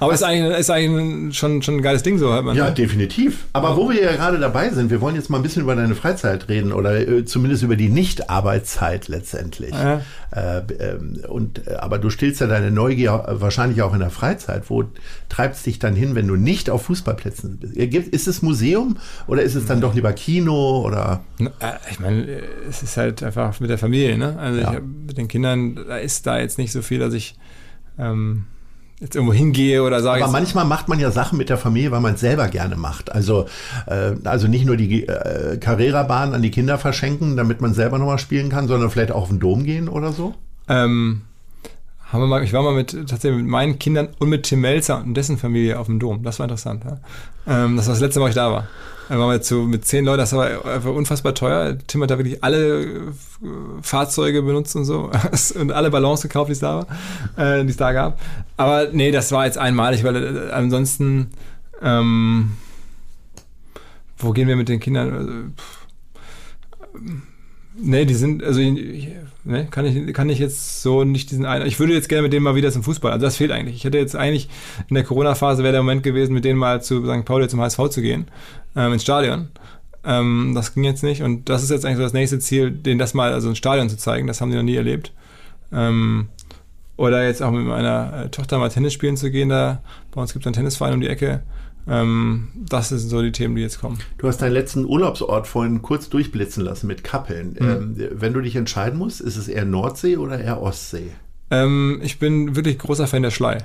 [0.00, 2.56] Aber ist eigentlich, ist eigentlich schon, schon ein geiles Ding so, hört man.
[2.56, 2.74] Ja, ne?
[2.74, 3.46] definitiv.
[3.52, 5.94] Aber wo wir ja gerade dabei sind, wir wollen jetzt mal ein bisschen über deine
[5.94, 9.72] Freizeit reden oder äh, zumindest über die Nicht-Arbeitszeit letztendlich.
[9.72, 10.00] Ja.
[10.30, 14.68] Äh, ähm, und, äh, aber du stillst ja deine Neugier wahrscheinlich auch in der Freizeit.
[14.70, 14.84] Wo
[15.28, 17.76] treibst dich dann hin, wenn du nicht auf Fußballplätzen bist?
[17.76, 21.22] Äh, Ist es Museum oder ist es dann doch lieber Kino oder?
[21.40, 21.46] Äh,
[21.90, 22.26] Ich meine,
[22.68, 24.36] es ist halt einfach mit der Familie, ne?
[24.38, 24.74] Also Ja.
[24.74, 27.36] ich mit den Kindern, da ist da jetzt nicht so viel, dass ich
[27.98, 28.44] ähm,
[29.00, 30.22] jetzt irgendwo hingehe oder sage.
[30.22, 33.12] Aber manchmal macht man ja Sachen mit der Familie, weil man es selber gerne macht.
[33.12, 33.46] Also,
[33.86, 38.18] äh, also nicht nur die äh, Carrera-Bahn an die Kinder verschenken, damit man selber nochmal
[38.18, 40.34] spielen kann, sondern vielleicht auch auf den Dom gehen oder so.
[40.68, 41.22] Ähm,
[42.12, 45.02] haben wir mal, ich war mal mit tatsächlich mit meinen Kindern und mit Tim Melzer
[45.04, 46.22] und dessen Familie auf dem Dom.
[46.22, 46.82] Das war interessant.
[46.84, 47.64] Ja?
[47.64, 48.68] Ähm, das war das letzte Mal, ich da war.
[49.08, 51.78] Dann waren wir zu, mit zehn Leuten, das war einfach unfassbar teuer.
[51.86, 53.00] Tim hat da wirklich alle äh,
[53.82, 55.10] Fahrzeuge benutzt und so
[55.58, 56.86] und alle Ballons gekauft, die es da
[57.36, 58.20] war, äh, die es da gab.
[58.56, 61.30] Aber nee, das war jetzt einmalig, weil äh, ansonsten
[61.80, 62.50] ähm,
[64.18, 65.14] wo gehen wir mit den Kindern?
[65.14, 65.32] Also,
[67.80, 68.60] Nee, die sind, also
[69.44, 71.66] ne, kann, ich, kann ich jetzt so nicht diesen einen.
[71.66, 73.12] Ich würde jetzt gerne mit denen mal wieder zum Fußball.
[73.12, 73.76] Also das fehlt eigentlich.
[73.76, 74.48] Ich hätte jetzt eigentlich
[74.88, 77.24] in der Corona-Phase wäre der Moment gewesen, mit denen mal zu St.
[77.24, 78.28] Pauli zum HSV zu gehen,
[78.76, 79.48] ähm, ins Stadion.
[80.04, 81.22] Ähm, das ging jetzt nicht.
[81.22, 83.88] Und das ist jetzt eigentlich so das nächste Ziel, denen das mal, also ins Stadion
[83.88, 84.26] zu zeigen.
[84.26, 85.12] Das haben die noch nie erlebt.
[85.72, 86.28] Ähm,
[86.96, 89.48] oder jetzt auch mit meiner äh, Tochter mal Tennis spielen zu gehen.
[89.48, 89.82] Da
[90.12, 91.42] bei uns gibt es einen Tennisverein um die Ecke.
[91.88, 93.98] Ähm, das sind so die Themen, die jetzt kommen.
[94.18, 97.56] Du hast deinen letzten Urlaubsort vorhin kurz durchblitzen lassen mit Kappeln.
[97.58, 97.68] Mhm.
[97.68, 101.12] Ähm, wenn du dich entscheiden musst, ist es eher Nordsee oder eher Ostsee?
[101.50, 103.58] Ähm, ich bin wirklich großer Fan der Schlei.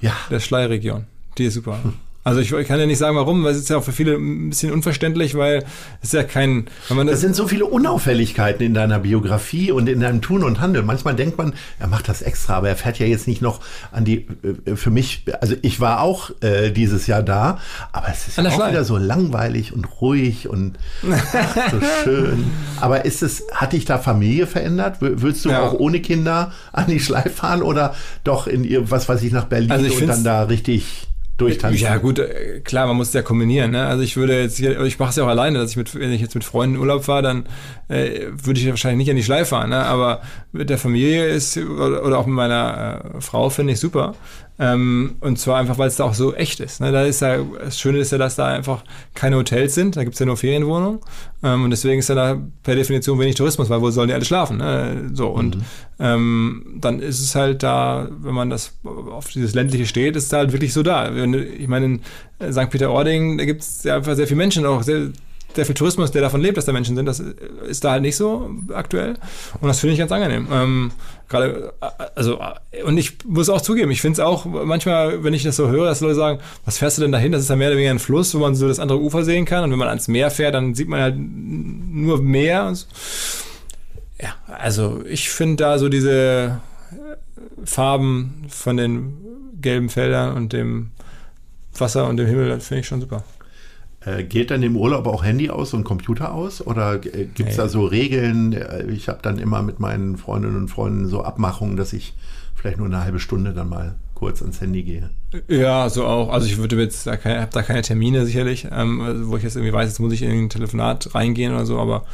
[0.00, 0.12] Ja.
[0.30, 1.04] Der Schlei-Region.
[1.38, 1.82] Die ist super.
[1.82, 1.92] Hm.
[2.26, 4.14] Also ich, ich, kann ja nicht sagen, warum, weil es ist ja auch für viele
[4.14, 5.58] ein bisschen unverständlich, weil
[6.02, 6.66] es ist ja kein.
[6.88, 10.42] Wenn man das, das sind so viele Unauffälligkeiten in deiner Biografie und in deinem Tun
[10.42, 10.84] und Handeln.
[10.86, 13.60] Manchmal denkt man, er macht das extra, aber er fährt ja jetzt nicht noch
[13.92, 14.26] an die.
[14.66, 17.60] Äh, für mich, also ich war auch äh, dieses Jahr da,
[17.92, 18.72] aber es ist ja auch Schleim.
[18.72, 22.42] wieder so langweilig und ruhig und ach, so schön.
[22.80, 24.96] Aber ist es, hat dich da Familie verändert?
[24.98, 25.62] Willst du ja.
[25.62, 29.44] auch ohne Kinder an die Schleif fahren oder doch in ihr, was weiß ich, nach
[29.44, 31.06] Berlin also und dann da richtig
[31.36, 31.80] durchtanzen.
[31.80, 33.72] Ja, gut, äh, klar, man muss es ja kombinieren.
[33.72, 33.86] Ne?
[33.86, 36.20] Also ich würde jetzt, ich mache es ja auch alleine, dass ich mit, wenn ich
[36.20, 37.46] jetzt mit Freunden in Urlaub fahre, dann
[37.88, 39.70] äh, würde ich wahrscheinlich nicht an die Schleife fahren.
[39.70, 39.84] Ne?
[39.84, 40.22] Aber
[40.52, 44.14] mit der Familie ist oder, oder auch mit meiner äh, Frau finde ich super.
[44.58, 46.80] Ähm, und zwar einfach, weil es da auch so echt ist.
[46.80, 46.90] Ne?
[46.90, 48.84] Da ist ja, das Schöne ist ja, dass da einfach
[49.14, 51.00] keine Hotels sind, da gibt es ja nur Ferienwohnungen.
[51.42, 54.24] Ähm, und deswegen ist ja da per Definition wenig Tourismus, weil wo sollen die alle
[54.24, 54.58] schlafen?
[54.58, 55.10] Ne?
[55.12, 55.62] So, und mhm.
[55.98, 60.32] ähm, dann ist es halt da, wenn man das auf dieses ländliche steht, ist es
[60.32, 61.14] halt wirklich so da.
[61.14, 62.00] Ich meine, in
[62.52, 62.70] St.
[62.70, 65.10] Peter-Ording, da gibt es ja einfach sehr viele Menschen, auch sehr
[65.56, 68.16] sehr viel Tourismus, der davon lebt, dass da Menschen sind, das ist da halt nicht
[68.16, 69.14] so aktuell.
[69.60, 70.46] Und das finde ich ganz angenehm.
[71.28, 71.72] Gerade,
[72.14, 72.38] also,
[72.84, 75.86] und ich muss auch zugeben, ich finde es auch manchmal, wenn ich das so höre,
[75.86, 77.32] dass Leute sagen, was fährst du denn dahin?
[77.32, 79.44] Das ist ja mehr oder weniger ein Fluss, wo man so das andere Ufer sehen
[79.44, 79.64] kann.
[79.64, 82.72] Und wenn man ans Meer fährt, dann sieht man halt nur Meer.
[82.74, 82.86] So.
[84.20, 86.60] Ja, also ich finde da so diese
[87.64, 89.16] Farben von den
[89.60, 90.92] gelben Feldern und dem
[91.76, 93.24] Wasser und dem Himmel, das finde ich schon super.
[94.06, 96.64] Äh, geht dann im Urlaub auch Handy aus und Computer aus?
[96.64, 98.52] Oder äh, gibt es da so Regeln?
[98.52, 102.14] Äh, ich habe dann immer mit meinen Freundinnen und Freunden so Abmachungen, dass ich
[102.54, 105.10] vielleicht nur eine halbe Stunde dann mal kurz ans Handy gehe.
[105.48, 106.30] Ja, so auch.
[106.32, 109.42] Also ich würde jetzt da keine, habe da keine Termine sicherlich, ähm, also wo ich
[109.42, 112.04] jetzt irgendwie weiß, jetzt muss ich in ein Telefonat reingehen oder so, aber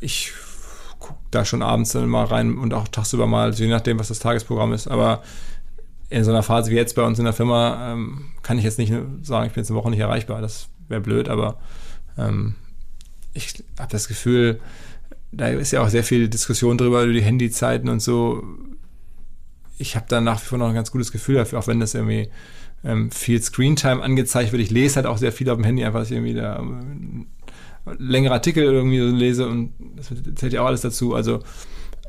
[0.00, 0.32] ich
[0.98, 4.18] gucke da schon abends dann mal rein und auch tagsüber mal, je nachdem, was das
[4.18, 4.86] Tagesprogramm ist.
[4.86, 5.22] Aber
[6.10, 8.78] in so einer Phase wie jetzt bei uns in der Firma ähm, kann ich jetzt
[8.78, 10.42] nicht sagen, ich bin jetzt eine Woche nicht erreichbar.
[10.42, 11.58] Das wäre blöd, aber
[12.18, 12.54] ähm,
[13.34, 14.60] ich habe das Gefühl,
[15.32, 18.42] da ist ja auch sehr viel Diskussion drüber, über die Handyzeiten und so.
[19.78, 21.94] Ich habe da nach wie vor noch ein ganz gutes Gefühl dafür, auch wenn das
[21.94, 22.28] irgendwie
[22.84, 24.62] ähm, viel Screentime angezeigt wird.
[24.62, 27.26] Ich lese halt auch sehr viel auf dem Handy, einfach, dass ich irgendwie da ähm,
[27.98, 31.14] längere Artikel irgendwie so lese und das zählt ja auch alles dazu.
[31.14, 31.42] Also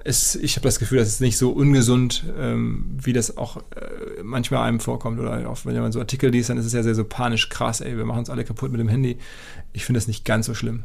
[0.03, 4.21] es, ich habe das Gefühl, das ist nicht so ungesund, ähm, wie das auch äh,
[4.23, 5.19] manchmal einem vorkommt.
[5.19, 7.81] Oder auch wenn man so Artikel liest, dann ist es ja sehr so panisch krass,
[7.81, 9.17] ey, wir machen uns alle kaputt mit dem Handy.
[9.71, 10.83] Ich finde das nicht ganz so schlimm.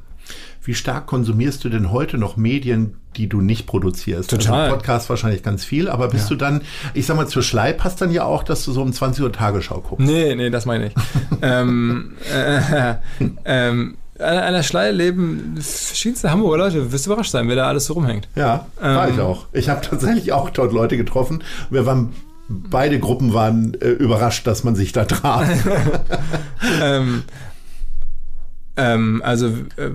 [0.62, 4.30] Wie stark konsumierst du denn heute noch Medien, die du nicht produzierst?
[4.30, 4.64] Total.
[4.64, 6.28] Also Podcast wahrscheinlich ganz viel, aber bist ja.
[6.30, 6.60] du dann,
[6.92, 9.32] ich sag mal, zur Schleip passt dann ja auch, dass du so um 20 Uhr
[9.32, 10.06] Tagesschau guckst.
[10.06, 10.94] Nee, nee, das meine ich.
[11.42, 12.94] ähm, äh,
[13.46, 16.92] ähm, an der Schleie leben verschiedenste Hamburger Leute.
[16.92, 18.28] Wirst du überrascht sein, wer da alles so rumhängt.
[18.34, 19.46] Ja, war ähm, ich auch.
[19.52, 21.42] Ich habe tatsächlich auch dort Leute getroffen.
[21.70, 22.12] Wir waren
[22.48, 25.46] beide Gruppen waren äh, überrascht, dass man sich da traf.
[26.82, 27.24] ähm,
[28.76, 29.90] ähm, also äh,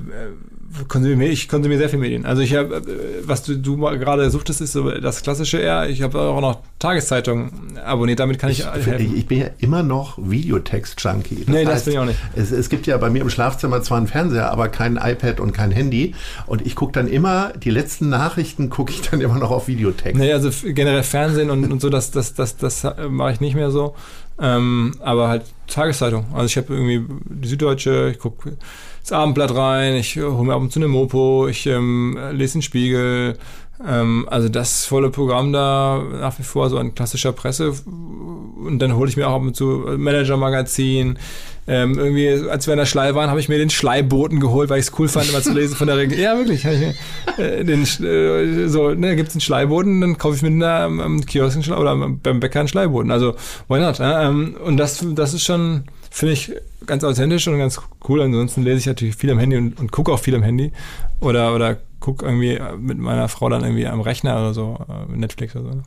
[0.87, 2.25] konsumiere, ich konsumiere sehr viel Medien.
[2.25, 2.81] Also ich habe, äh,
[3.23, 5.89] was du, du gerade suchtest, ist so das klassische eher.
[5.89, 9.15] Ich habe auch noch Tageszeitungen abonniert, damit kann ich, ich helfen.
[9.15, 11.45] Ich bin ja immer noch Videotext-Junkie.
[11.47, 12.19] Nee, heißt, das bin ich auch nicht.
[12.35, 15.53] Es, es, gibt ja bei mir im Schlafzimmer zwar einen Fernseher, aber kein iPad und
[15.53, 16.15] kein Handy.
[16.47, 20.19] Und ich gucke dann immer, die letzten Nachrichten gucke ich dann immer noch auf Videotext.
[20.19, 23.71] Nee, also generell Fernsehen und, und so, das, das, das, das mache ich nicht mehr
[23.71, 23.95] so.
[24.39, 26.25] Ähm, aber halt Tageszeitung.
[26.33, 28.57] Also ich habe irgendwie die Süddeutsche, ich gucke
[29.03, 32.61] ins Abendblatt rein, ich hole mir ab und zu eine Mopo, ich ähm, lese den
[32.61, 33.37] Spiegel,
[33.85, 37.73] Ähm, also das volle Programm da nach wie vor so an klassischer Presse.
[37.85, 41.17] Und dann hole ich mir auch ab und zu Manager-Magazin.
[41.65, 44.79] Ähm, irgendwie, als wir in der Schlei waren, habe ich mir den Schleiboten geholt, weil
[44.79, 46.19] ich es cool fand, immer zu lesen von der Regel.
[46.19, 46.65] Ja, wirklich.
[46.65, 46.93] Ich mir,
[47.37, 50.99] äh, den, äh, so, ne, gibt es einen Schleiboten, dann kaufe ich mir einen, am,
[50.99, 53.11] am Kiosk oder beim Bäcker einen Schleiboten.
[53.11, 53.35] Also,
[53.69, 53.97] why not?
[54.01, 56.51] Ähm, und das, das ist schon, finde ich,
[56.85, 58.21] ganz authentisch und ganz cool.
[58.21, 60.71] Ansonsten lese ich natürlich viel am Handy und, und gucke auch viel am Handy.
[61.19, 65.55] Oder, oder gucke irgendwie mit meiner Frau dann irgendwie am Rechner oder so, äh, Netflix
[65.55, 65.75] oder so.
[65.75, 65.83] Ne?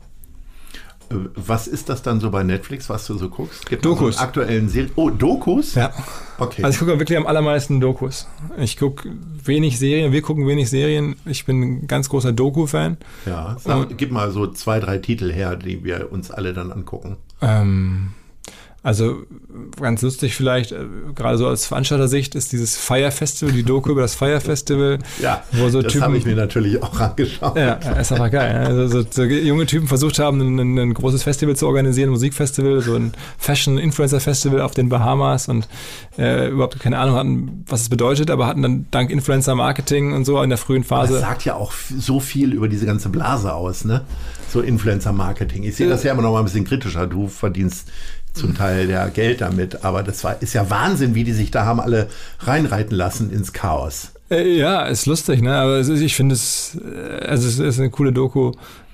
[1.09, 3.69] Äh, was ist das dann so bei Netflix, was du so guckst?
[3.69, 4.17] Gibt Dokus.
[4.17, 4.91] So aktuellen Serien.
[4.97, 5.75] Oh, Dokus?
[5.75, 5.93] Ja.
[6.37, 6.61] Okay.
[6.61, 8.27] Also ich gucke wirklich am allermeisten Dokus.
[8.57, 9.09] Ich gucke
[9.45, 11.15] wenig Serien, wir gucken wenig Serien.
[11.23, 12.97] Ich bin ein ganz großer Doku-Fan.
[13.25, 17.15] Ja, Sag, gib mal so zwei, drei Titel her, die wir uns alle dann angucken.
[17.41, 18.09] Ähm,
[18.87, 19.17] also
[19.81, 20.77] ganz lustig vielleicht, äh,
[21.13, 24.99] gerade so aus Veranstalter-Sicht, ist dieses Fire Festival, die Doku über das Fire Festival.
[25.21, 27.57] Ja, wo so das habe ich mir natürlich auch angeschaut.
[27.57, 28.55] Ja, ist einfach geil.
[28.65, 32.79] Also so, so junge Typen versucht haben, ein, ein, großes Festival zu organisieren, ein Musikfestival,
[32.79, 35.67] so ein Fashion-Influencer-Festival auf den Bahamas und
[36.17, 40.41] äh, überhaupt keine Ahnung hatten, was es bedeutet, aber hatten dann dank Influencer-Marketing und so
[40.41, 41.11] in der frühen Phase.
[41.11, 44.03] Das sagt ja auch so viel über diese ganze Blase aus, ne?
[44.49, 45.63] So Influencer-Marketing.
[45.63, 47.05] Ich sehe das ja immer noch mal ein bisschen kritischer.
[47.05, 47.89] Du verdienst
[48.37, 49.83] zum Teil ja Geld damit.
[49.83, 52.07] Aber das war, ist ja Wahnsinn, wie die sich da haben alle
[52.39, 54.11] reinreiten lassen ins Chaos.
[54.29, 55.55] Äh, ja, ist lustig, ne?
[55.55, 58.51] Aber ist, ich finde es, äh, also es ist eine coole Doku.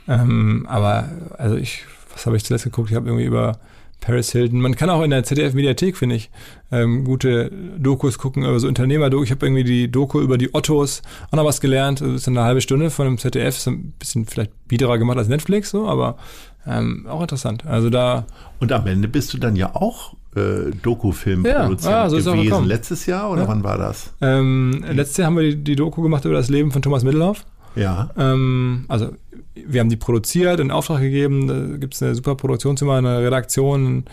[0.07, 2.89] Ähm, aber also ich, was habe ich zuletzt geguckt?
[2.89, 3.57] Ich habe irgendwie über
[4.03, 4.59] Paris Hilton.
[4.59, 6.29] Man kann auch in der ZDF-Mediathek, finde ich,
[6.71, 9.23] ähm, gute Dokus gucken, über so unternehmer -Doku.
[9.23, 12.01] Ich habe irgendwie die Doku über die Ottos auch noch was gelernt.
[12.01, 13.57] Das ist eine halbe Stunde von dem ZDF.
[13.57, 16.17] Ist ein bisschen vielleicht biederer gemacht als Netflix, so, aber
[16.65, 17.65] ähm, auch interessant.
[17.65, 18.25] Also da.
[18.59, 22.65] Und am Ende bist du dann ja auch äh, Doku-Filmproduzent ja, ja, so gewesen.
[22.65, 23.47] Letztes Jahr oder ja.
[23.47, 24.13] wann war das?
[24.21, 27.45] Ähm, letztes Jahr haben wir die, die, Doku gemacht über das Leben von Thomas Middelhoff.
[27.75, 28.09] Ja.
[28.17, 29.09] Ähm, also
[29.55, 31.47] wir haben die produziert, in Auftrag gegeben.
[31.47, 34.05] Da gibt es eine super Produktionszimmer, eine Redaktion,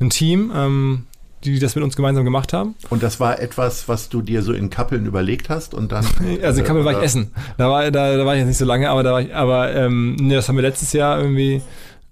[0.00, 0.52] ein Team.
[0.54, 1.06] Ähm,
[1.44, 2.74] die das mit uns gemeinsam gemacht haben.
[2.90, 6.04] Und das war etwas, was du dir so in Kappeln überlegt hast und dann.
[6.42, 7.30] also in Kappeln war ich essen.
[7.56, 9.74] Da war, da, da war ich jetzt nicht so lange, aber da war ich, aber
[9.74, 11.62] ähm, nee, das haben wir letztes Jahr irgendwie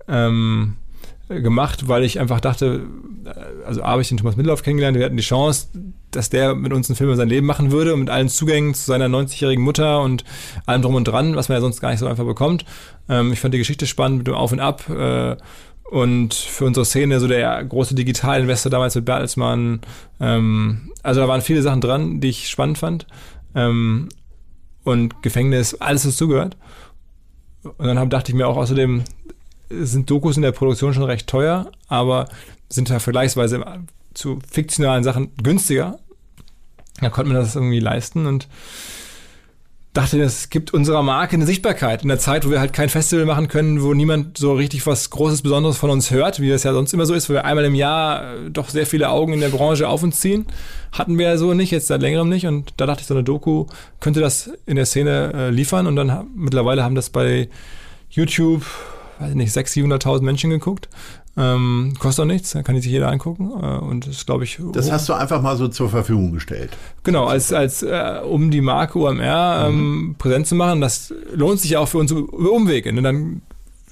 [0.09, 0.77] ähm,
[1.29, 2.83] gemacht, weil ich einfach dachte,
[3.25, 5.69] äh, also A, habe ich den Thomas Middelhoff kennengelernt, wir hatten die Chance,
[6.11, 8.75] dass der mit uns einen Film über sein Leben machen würde und mit allen Zugängen
[8.75, 10.25] zu seiner 90-jährigen Mutter und
[10.67, 12.65] allem drum und dran, was man ja sonst gar nicht so einfach bekommt.
[13.09, 15.37] Ähm, ich fand die Geschichte spannend mit dem Auf und Ab äh,
[15.91, 19.81] und für unsere Szene so der große Digitalinvestor damals mit Bertelsmann.
[20.21, 23.07] Ähm, also da waren viele Sachen dran, die ich spannend fand.
[23.55, 24.09] Ähm,
[24.85, 26.57] und Gefängnis, alles, was zugehört.
[27.63, 29.05] Und dann hab, dachte ich mir auch außerdem,
[29.71, 32.29] sind Dokus in der Produktion schon recht teuer, aber
[32.69, 33.65] sind ja vergleichsweise
[34.15, 35.99] zu fiktionalen Sachen günstiger.
[37.01, 38.49] Da konnte man das irgendwie leisten und
[39.95, 43.27] dachte, es gibt unserer Marke eine Sichtbarkeit in der Zeit, wo wir halt kein Festival
[43.27, 46.73] machen können, wo niemand so richtig was Großes, Besonderes von uns hört, wie das ja
[46.73, 49.41] sonst immer so ist, wo wir einmal im Jahr äh, doch sehr viele Augen in
[49.41, 50.47] der Branche auf uns ziehen.
[50.91, 52.47] Hatten wir ja so nicht, jetzt seit längerem nicht.
[52.47, 53.67] Und da dachte ich, so eine Doku
[54.01, 55.87] könnte das in der Szene äh, liefern.
[55.87, 57.49] Und dann mittlerweile haben das bei
[58.11, 58.65] YouTube
[59.25, 60.89] weiß nicht, 600.000, 700.000 Menschen geguckt.
[61.37, 63.51] Ähm, kostet auch nichts, kann sich jeder angucken.
[63.61, 64.61] Äh, und das glaube ich.
[64.73, 66.71] Das hast du einfach mal so zur Verfügung gestellt.
[67.03, 70.15] Genau, als, als äh, um die Marke OMR ähm, mhm.
[70.17, 70.81] präsent zu machen.
[70.81, 72.93] Das lohnt sich ja auch für uns über Umwege.
[72.93, 73.03] Ne?
[73.03, 73.43] Dann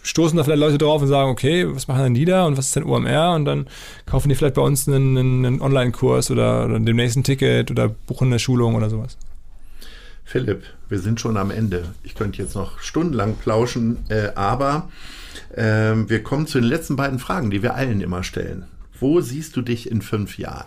[0.04, 2.66] stoßen da vielleicht Leute drauf und sagen, okay, was machen denn die da und was
[2.66, 3.34] ist denn OMR?
[3.34, 3.66] Und dann
[4.06, 8.28] kaufen die vielleicht bei uns einen, einen Online-Kurs oder, oder demnächst ein Ticket oder buchen
[8.28, 9.16] eine Schulung oder sowas.
[10.24, 11.84] Philipp, wir sind schon am Ende.
[12.04, 14.88] Ich könnte jetzt noch stundenlang plauschen, äh, aber
[15.54, 15.62] äh,
[15.94, 18.64] wir kommen zu den letzten beiden Fragen, die wir allen immer stellen.
[18.98, 20.66] Wo siehst du dich in fünf Jahren?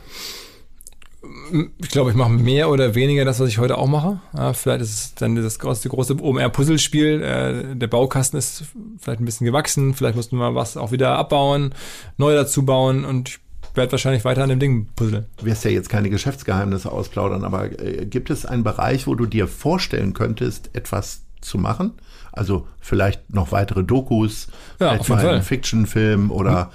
[1.79, 4.19] Ich glaube, ich mache mehr oder weniger das, was ich heute auch mache.
[4.35, 7.21] Ja, vielleicht ist es dann das große, große OMR-Puzzlespiel.
[7.21, 8.65] Äh, der Baukasten ist
[8.99, 9.93] vielleicht ein bisschen gewachsen.
[9.93, 11.73] Vielleicht mussten wir was auch wieder abbauen,
[12.17, 13.05] neu dazu bauen.
[13.05, 13.39] Und ich
[13.77, 15.25] werde wahrscheinlich weiter an dem Ding puzzeln.
[15.37, 19.25] Du wirst ja jetzt keine Geschäftsgeheimnisse ausplaudern, aber äh, gibt es einen Bereich, wo du
[19.25, 21.93] dir vorstellen könntest, etwas zu machen?
[22.31, 24.47] Also vielleicht noch weitere Dokus,
[24.79, 26.71] ja, vielleicht mal einen Fiction-Film oder.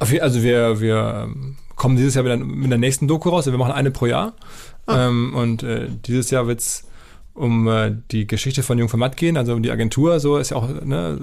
[0.00, 0.20] Mhm.
[0.20, 3.46] Also wir, wir ähm, kommen dieses Jahr wieder mit der nächsten Doku raus.
[3.46, 4.34] Wir machen eine pro Jahr.
[4.86, 5.06] Ah.
[5.06, 6.84] Ähm, und äh, dieses Jahr wird es
[7.34, 10.50] um äh, die Geschichte von Jung von Matt gehen, also um die Agentur, so ist
[10.50, 11.20] ja auch eine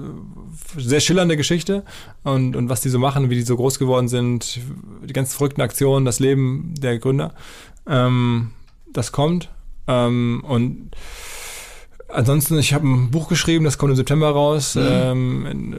[0.76, 1.84] sehr schillernde Geschichte
[2.22, 4.60] und, und was die so machen, wie die so groß geworden sind,
[5.04, 7.34] die ganz verrückten Aktionen, das Leben der Gründer.
[7.88, 8.50] Ähm,
[8.92, 9.48] das kommt.
[9.88, 10.90] Ähm, und
[12.12, 14.82] Ansonsten, ich habe ein Buch geschrieben, das kommt im September raus, mhm.
[14.84, 15.72] ähm, in,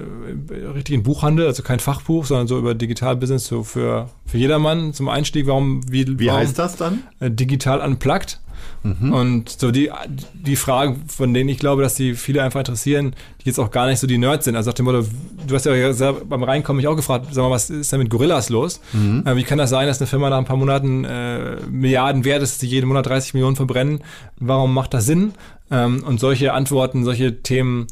[0.49, 4.93] in, richtig in Buchhandel, also kein Fachbuch, sondern so über Digital-Business, so für, für jedermann
[4.93, 5.45] zum Einstieg.
[5.45, 7.03] Warum, wie, wie warum, heißt das dann?
[7.19, 8.39] Äh, digital unplugged.
[8.84, 9.14] Mhm.
[9.14, 9.91] Und so die,
[10.34, 13.88] die Fragen, von denen ich glaube, dass die viele einfach interessieren, die jetzt auch gar
[13.88, 14.55] nicht so die Nerds sind.
[14.55, 15.05] Also nach dem Motto,
[15.47, 18.49] du hast ja beim Reinkommen mich auch gefragt, sag mal, was ist denn mit Gorillas
[18.49, 18.82] los?
[18.93, 19.24] Mhm.
[19.26, 22.43] Äh, wie kann das sein, dass eine Firma nach ein paar Monaten äh, Milliarden wert
[22.43, 24.01] ist, die jeden Monat 30 Millionen verbrennen?
[24.38, 25.34] Warum macht das Sinn?
[25.72, 27.88] Ähm, und solche Antworten, solche Themen,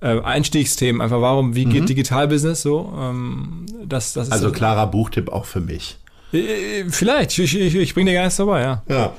[0.00, 1.86] äh, Einstiegsthemen, einfach warum, wie geht mhm.
[1.86, 2.92] Digitalbusiness so?
[2.98, 5.98] Ähm, das, das ist also klarer Buchtipp auch für mich.
[6.38, 8.82] Äh, vielleicht, ich, ich, ich bringe dir gar nichts dabei, ja.
[8.88, 9.16] ja.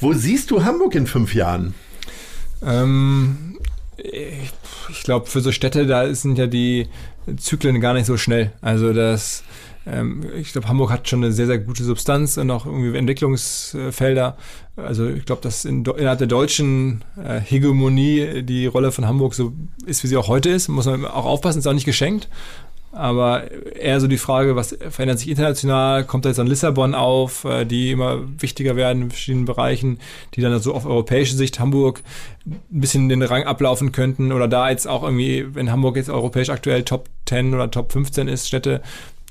[0.00, 1.74] Wo siehst du Hamburg in fünf Jahren?
[2.64, 3.58] Ähm,
[3.96, 4.52] ich,
[4.90, 6.88] ich glaube, für so Städte, da sind ja die
[7.36, 8.52] Zyklen gar nicht so schnell.
[8.60, 9.44] Also das,
[9.86, 14.36] ähm, ich glaube, Hamburg hat schon eine sehr, sehr gute Substanz und auch irgendwie Entwicklungsfelder.
[14.76, 19.52] Also ich glaube, dass in, innerhalb der deutschen äh, Hegemonie die Rolle von Hamburg so
[19.86, 20.68] ist, wie sie auch heute ist.
[20.68, 22.28] Muss man auch aufpassen, ist auch nicht geschenkt.
[22.90, 26.04] Aber eher so die Frage, was verändert sich international?
[26.04, 29.98] Kommt da jetzt an Lissabon auf, äh, die immer wichtiger werden in verschiedenen Bereichen,
[30.34, 32.02] die dann so auf europäische Sicht Hamburg
[32.46, 34.32] ein bisschen den Rang ablaufen könnten?
[34.32, 38.26] Oder da jetzt auch irgendwie, wenn Hamburg jetzt europäisch aktuell Top 10 oder Top 15
[38.26, 38.80] ist, Städte,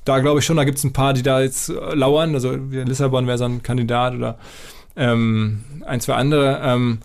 [0.05, 2.36] da glaube ich schon, da gibt es ein paar, die da jetzt lauern.
[2.36, 4.38] Also Lissabon wäre so ein Kandidat oder
[4.95, 6.62] ähm, ein, zwei andere.
[6.64, 6.99] Ähm,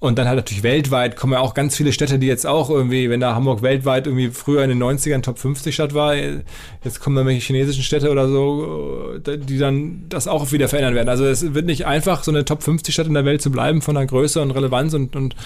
[0.00, 3.08] und dann halt natürlich weltweit kommen ja auch ganz viele Städte, die jetzt auch irgendwie,
[3.08, 7.16] wenn da Hamburg weltweit irgendwie früher in den 90ern Top 50 Stadt war, jetzt kommen
[7.16, 11.08] dann welche chinesischen Städte oder so, die dann das auch wieder verändern werden.
[11.08, 13.80] Also es wird nicht einfach, so eine Top 50 Stadt in der Welt zu bleiben
[13.80, 15.36] von der Größe und Relevanz und, und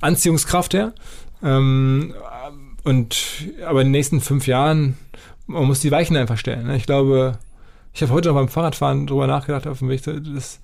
[0.00, 0.92] Anziehungskraft her.
[1.44, 2.14] Ähm,
[2.82, 3.16] und
[3.64, 4.96] aber in den nächsten fünf Jahren,
[5.46, 6.66] man muss die Weichen einfach stellen.
[6.66, 6.76] Ne?
[6.76, 7.38] Ich glaube,
[7.92, 10.60] ich habe heute noch beim Fahrradfahren drüber nachgedacht auf dem Weg, das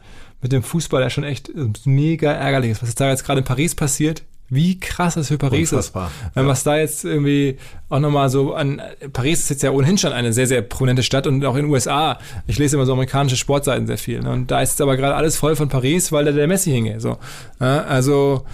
[0.47, 1.51] mit dem Fußball ja schon echt
[1.85, 2.83] mega ärgerlich ist.
[2.83, 6.11] Was jetzt da jetzt gerade in Paris passiert, wie krass das für Paris Unfassbar.
[6.29, 6.37] ist.
[6.37, 6.47] Ja.
[6.47, 8.81] Was da jetzt irgendwie auch nochmal so an,
[9.13, 11.73] Paris ist jetzt ja ohnehin schon eine sehr, sehr prominente Stadt und auch in den
[11.73, 12.21] USA.
[12.47, 14.21] Ich lese immer so amerikanische Sportseiten sehr viel.
[14.21, 14.31] Ne?
[14.31, 17.01] Und da ist jetzt aber gerade alles voll von Paris, weil da der Messi hinge.
[17.01, 17.19] So.
[17.59, 18.47] Ja, also,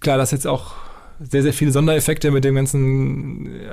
[0.00, 0.74] klar, das jetzt auch
[1.20, 3.68] sehr, sehr viele Sondereffekte mit den ganzen äh,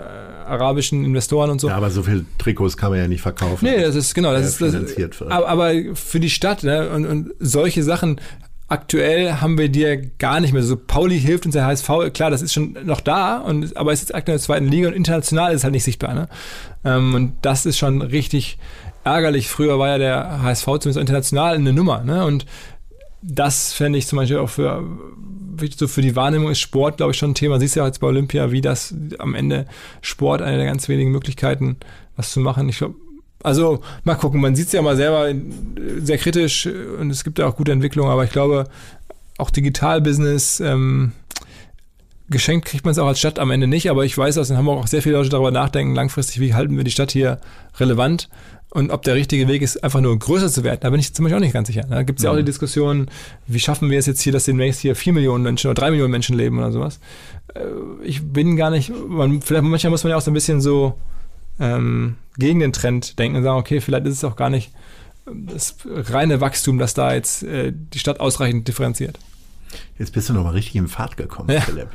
[0.45, 1.67] arabischen Investoren und so.
[1.67, 3.65] Ja, aber so viele Trikots kann man ja nicht verkaufen.
[3.65, 5.17] Nee, das ist genau, das ist finanziert.
[5.19, 8.19] Das, aber, aber, für die Stadt ne, und, und solche Sachen
[8.67, 10.63] aktuell haben wir dir gar nicht mehr.
[10.63, 14.01] So Pauli hilft uns der HSV, klar, das ist schon noch da, und, aber es
[14.01, 16.13] ist aktuell in der zweiten Liga und international ist es halt nicht sichtbar.
[16.13, 16.27] Ne?
[16.83, 18.57] Ähm, und das ist schon richtig
[19.03, 19.47] ärgerlich.
[19.47, 22.03] Früher war ja der HSV zumindest international eine Nummer.
[22.03, 22.25] Ne?
[22.25, 22.45] Und
[23.23, 24.83] das fände ich zum Beispiel auch für
[25.75, 27.59] so für die Wahrnehmung ist Sport, glaube ich, schon ein Thema.
[27.59, 29.65] Siehst du ja jetzt bei Olympia, wie das am Ende
[30.01, 31.77] Sport eine der ganz wenigen Möglichkeiten,
[32.15, 32.67] was zu machen.
[32.69, 32.95] Ich glaube,
[33.43, 35.33] also mal gucken, man sieht es ja mal selber
[35.99, 38.65] sehr kritisch und es gibt ja auch gute Entwicklungen, aber ich glaube,
[39.37, 41.11] auch Digitalbusiness, ähm,
[42.29, 44.57] geschenkt kriegt man es auch als Stadt am Ende nicht, aber ich weiß, dass in
[44.57, 47.39] Hamburg auch sehr viele Leute darüber nachdenken, langfristig, wie halten wir die Stadt hier
[47.77, 48.29] relevant
[48.73, 51.23] und ob der richtige Weg ist, einfach nur größer zu werden, da bin ich zum
[51.23, 51.85] Beispiel auch nicht ganz sicher.
[51.87, 53.07] Da gibt es ja auch die Diskussion,
[53.45, 56.09] wie schaffen wir es jetzt hier, dass demnächst hier vier Millionen Menschen oder drei Millionen
[56.09, 56.99] Menschen leben oder sowas.
[57.53, 57.61] Äh,
[58.03, 60.95] ich bin gar nicht, man, vielleicht manchmal muss man ja auch so ein bisschen so
[61.59, 64.71] ähm, gegen den Trend denken und sagen, okay, vielleicht ist es auch gar nicht
[65.31, 69.19] das reine Wachstum, das da jetzt äh, die Stadt ausreichend differenziert.
[69.97, 71.61] Jetzt bist du noch mal richtig in Fahrt gekommen, ja.
[71.61, 71.89] Philipp.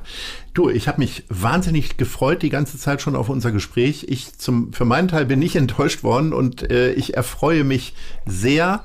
[0.54, 4.06] Du, ich habe mich wahnsinnig gefreut die ganze Zeit schon auf unser Gespräch.
[4.08, 7.94] Ich zum, für meinen Teil bin nicht enttäuscht worden und äh, ich erfreue mich
[8.26, 8.82] sehr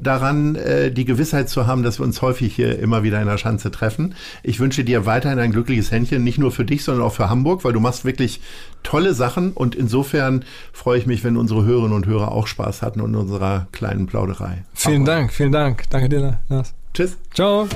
[0.00, 3.38] daran, äh, die Gewissheit zu haben, dass wir uns häufig hier immer wieder in der
[3.38, 4.14] Schanze treffen.
[4.42, 7.64] Ich wünsche dir weiterhin ein glückliches Händchen, nicht nur für dich, sondern auch für Hamburg,
[7.64, 8.40] weil du machst wirklich
[8.82, 13.00] tolle Sachen und insofern freue ich mich, wenn unsere Hörerinnen und Hörer auch Spaß hatten
[13.00, 14.64] in unserer kleinen Plauderei.
[14.74, 15.06] Vielen Hamburg.
[15.06, 15.84] Dank, vielen Dank.
[15.90, 16.74] Danke dir, Lars.
[16.94, 17.16] Tschüss.
[17.34, 17.68] Ciao.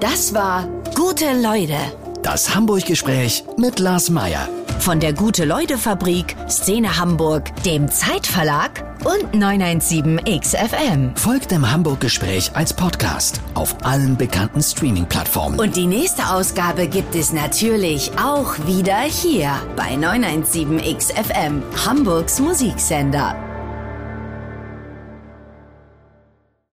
[0.00, 1.76] Das war Gute Leute.
[2.22, 4.48] Das Hamburg-Gespräch mit Lars Meier.
[4.78, 11.18] Von der Gute-Leute-Fabrik, Szene Hamburg, dem Zeitverlag und 917XFM.
[11.18, 15.58] Folgt dem Hamburg-Gespräch als Podcast auf allen bekannten Streaming-Plattformen.
[15.58, 23.36] Und die nächste Ausgabe gibt es natürlich auch wieder hier bei 917XFM, Hamburgs Musiksender.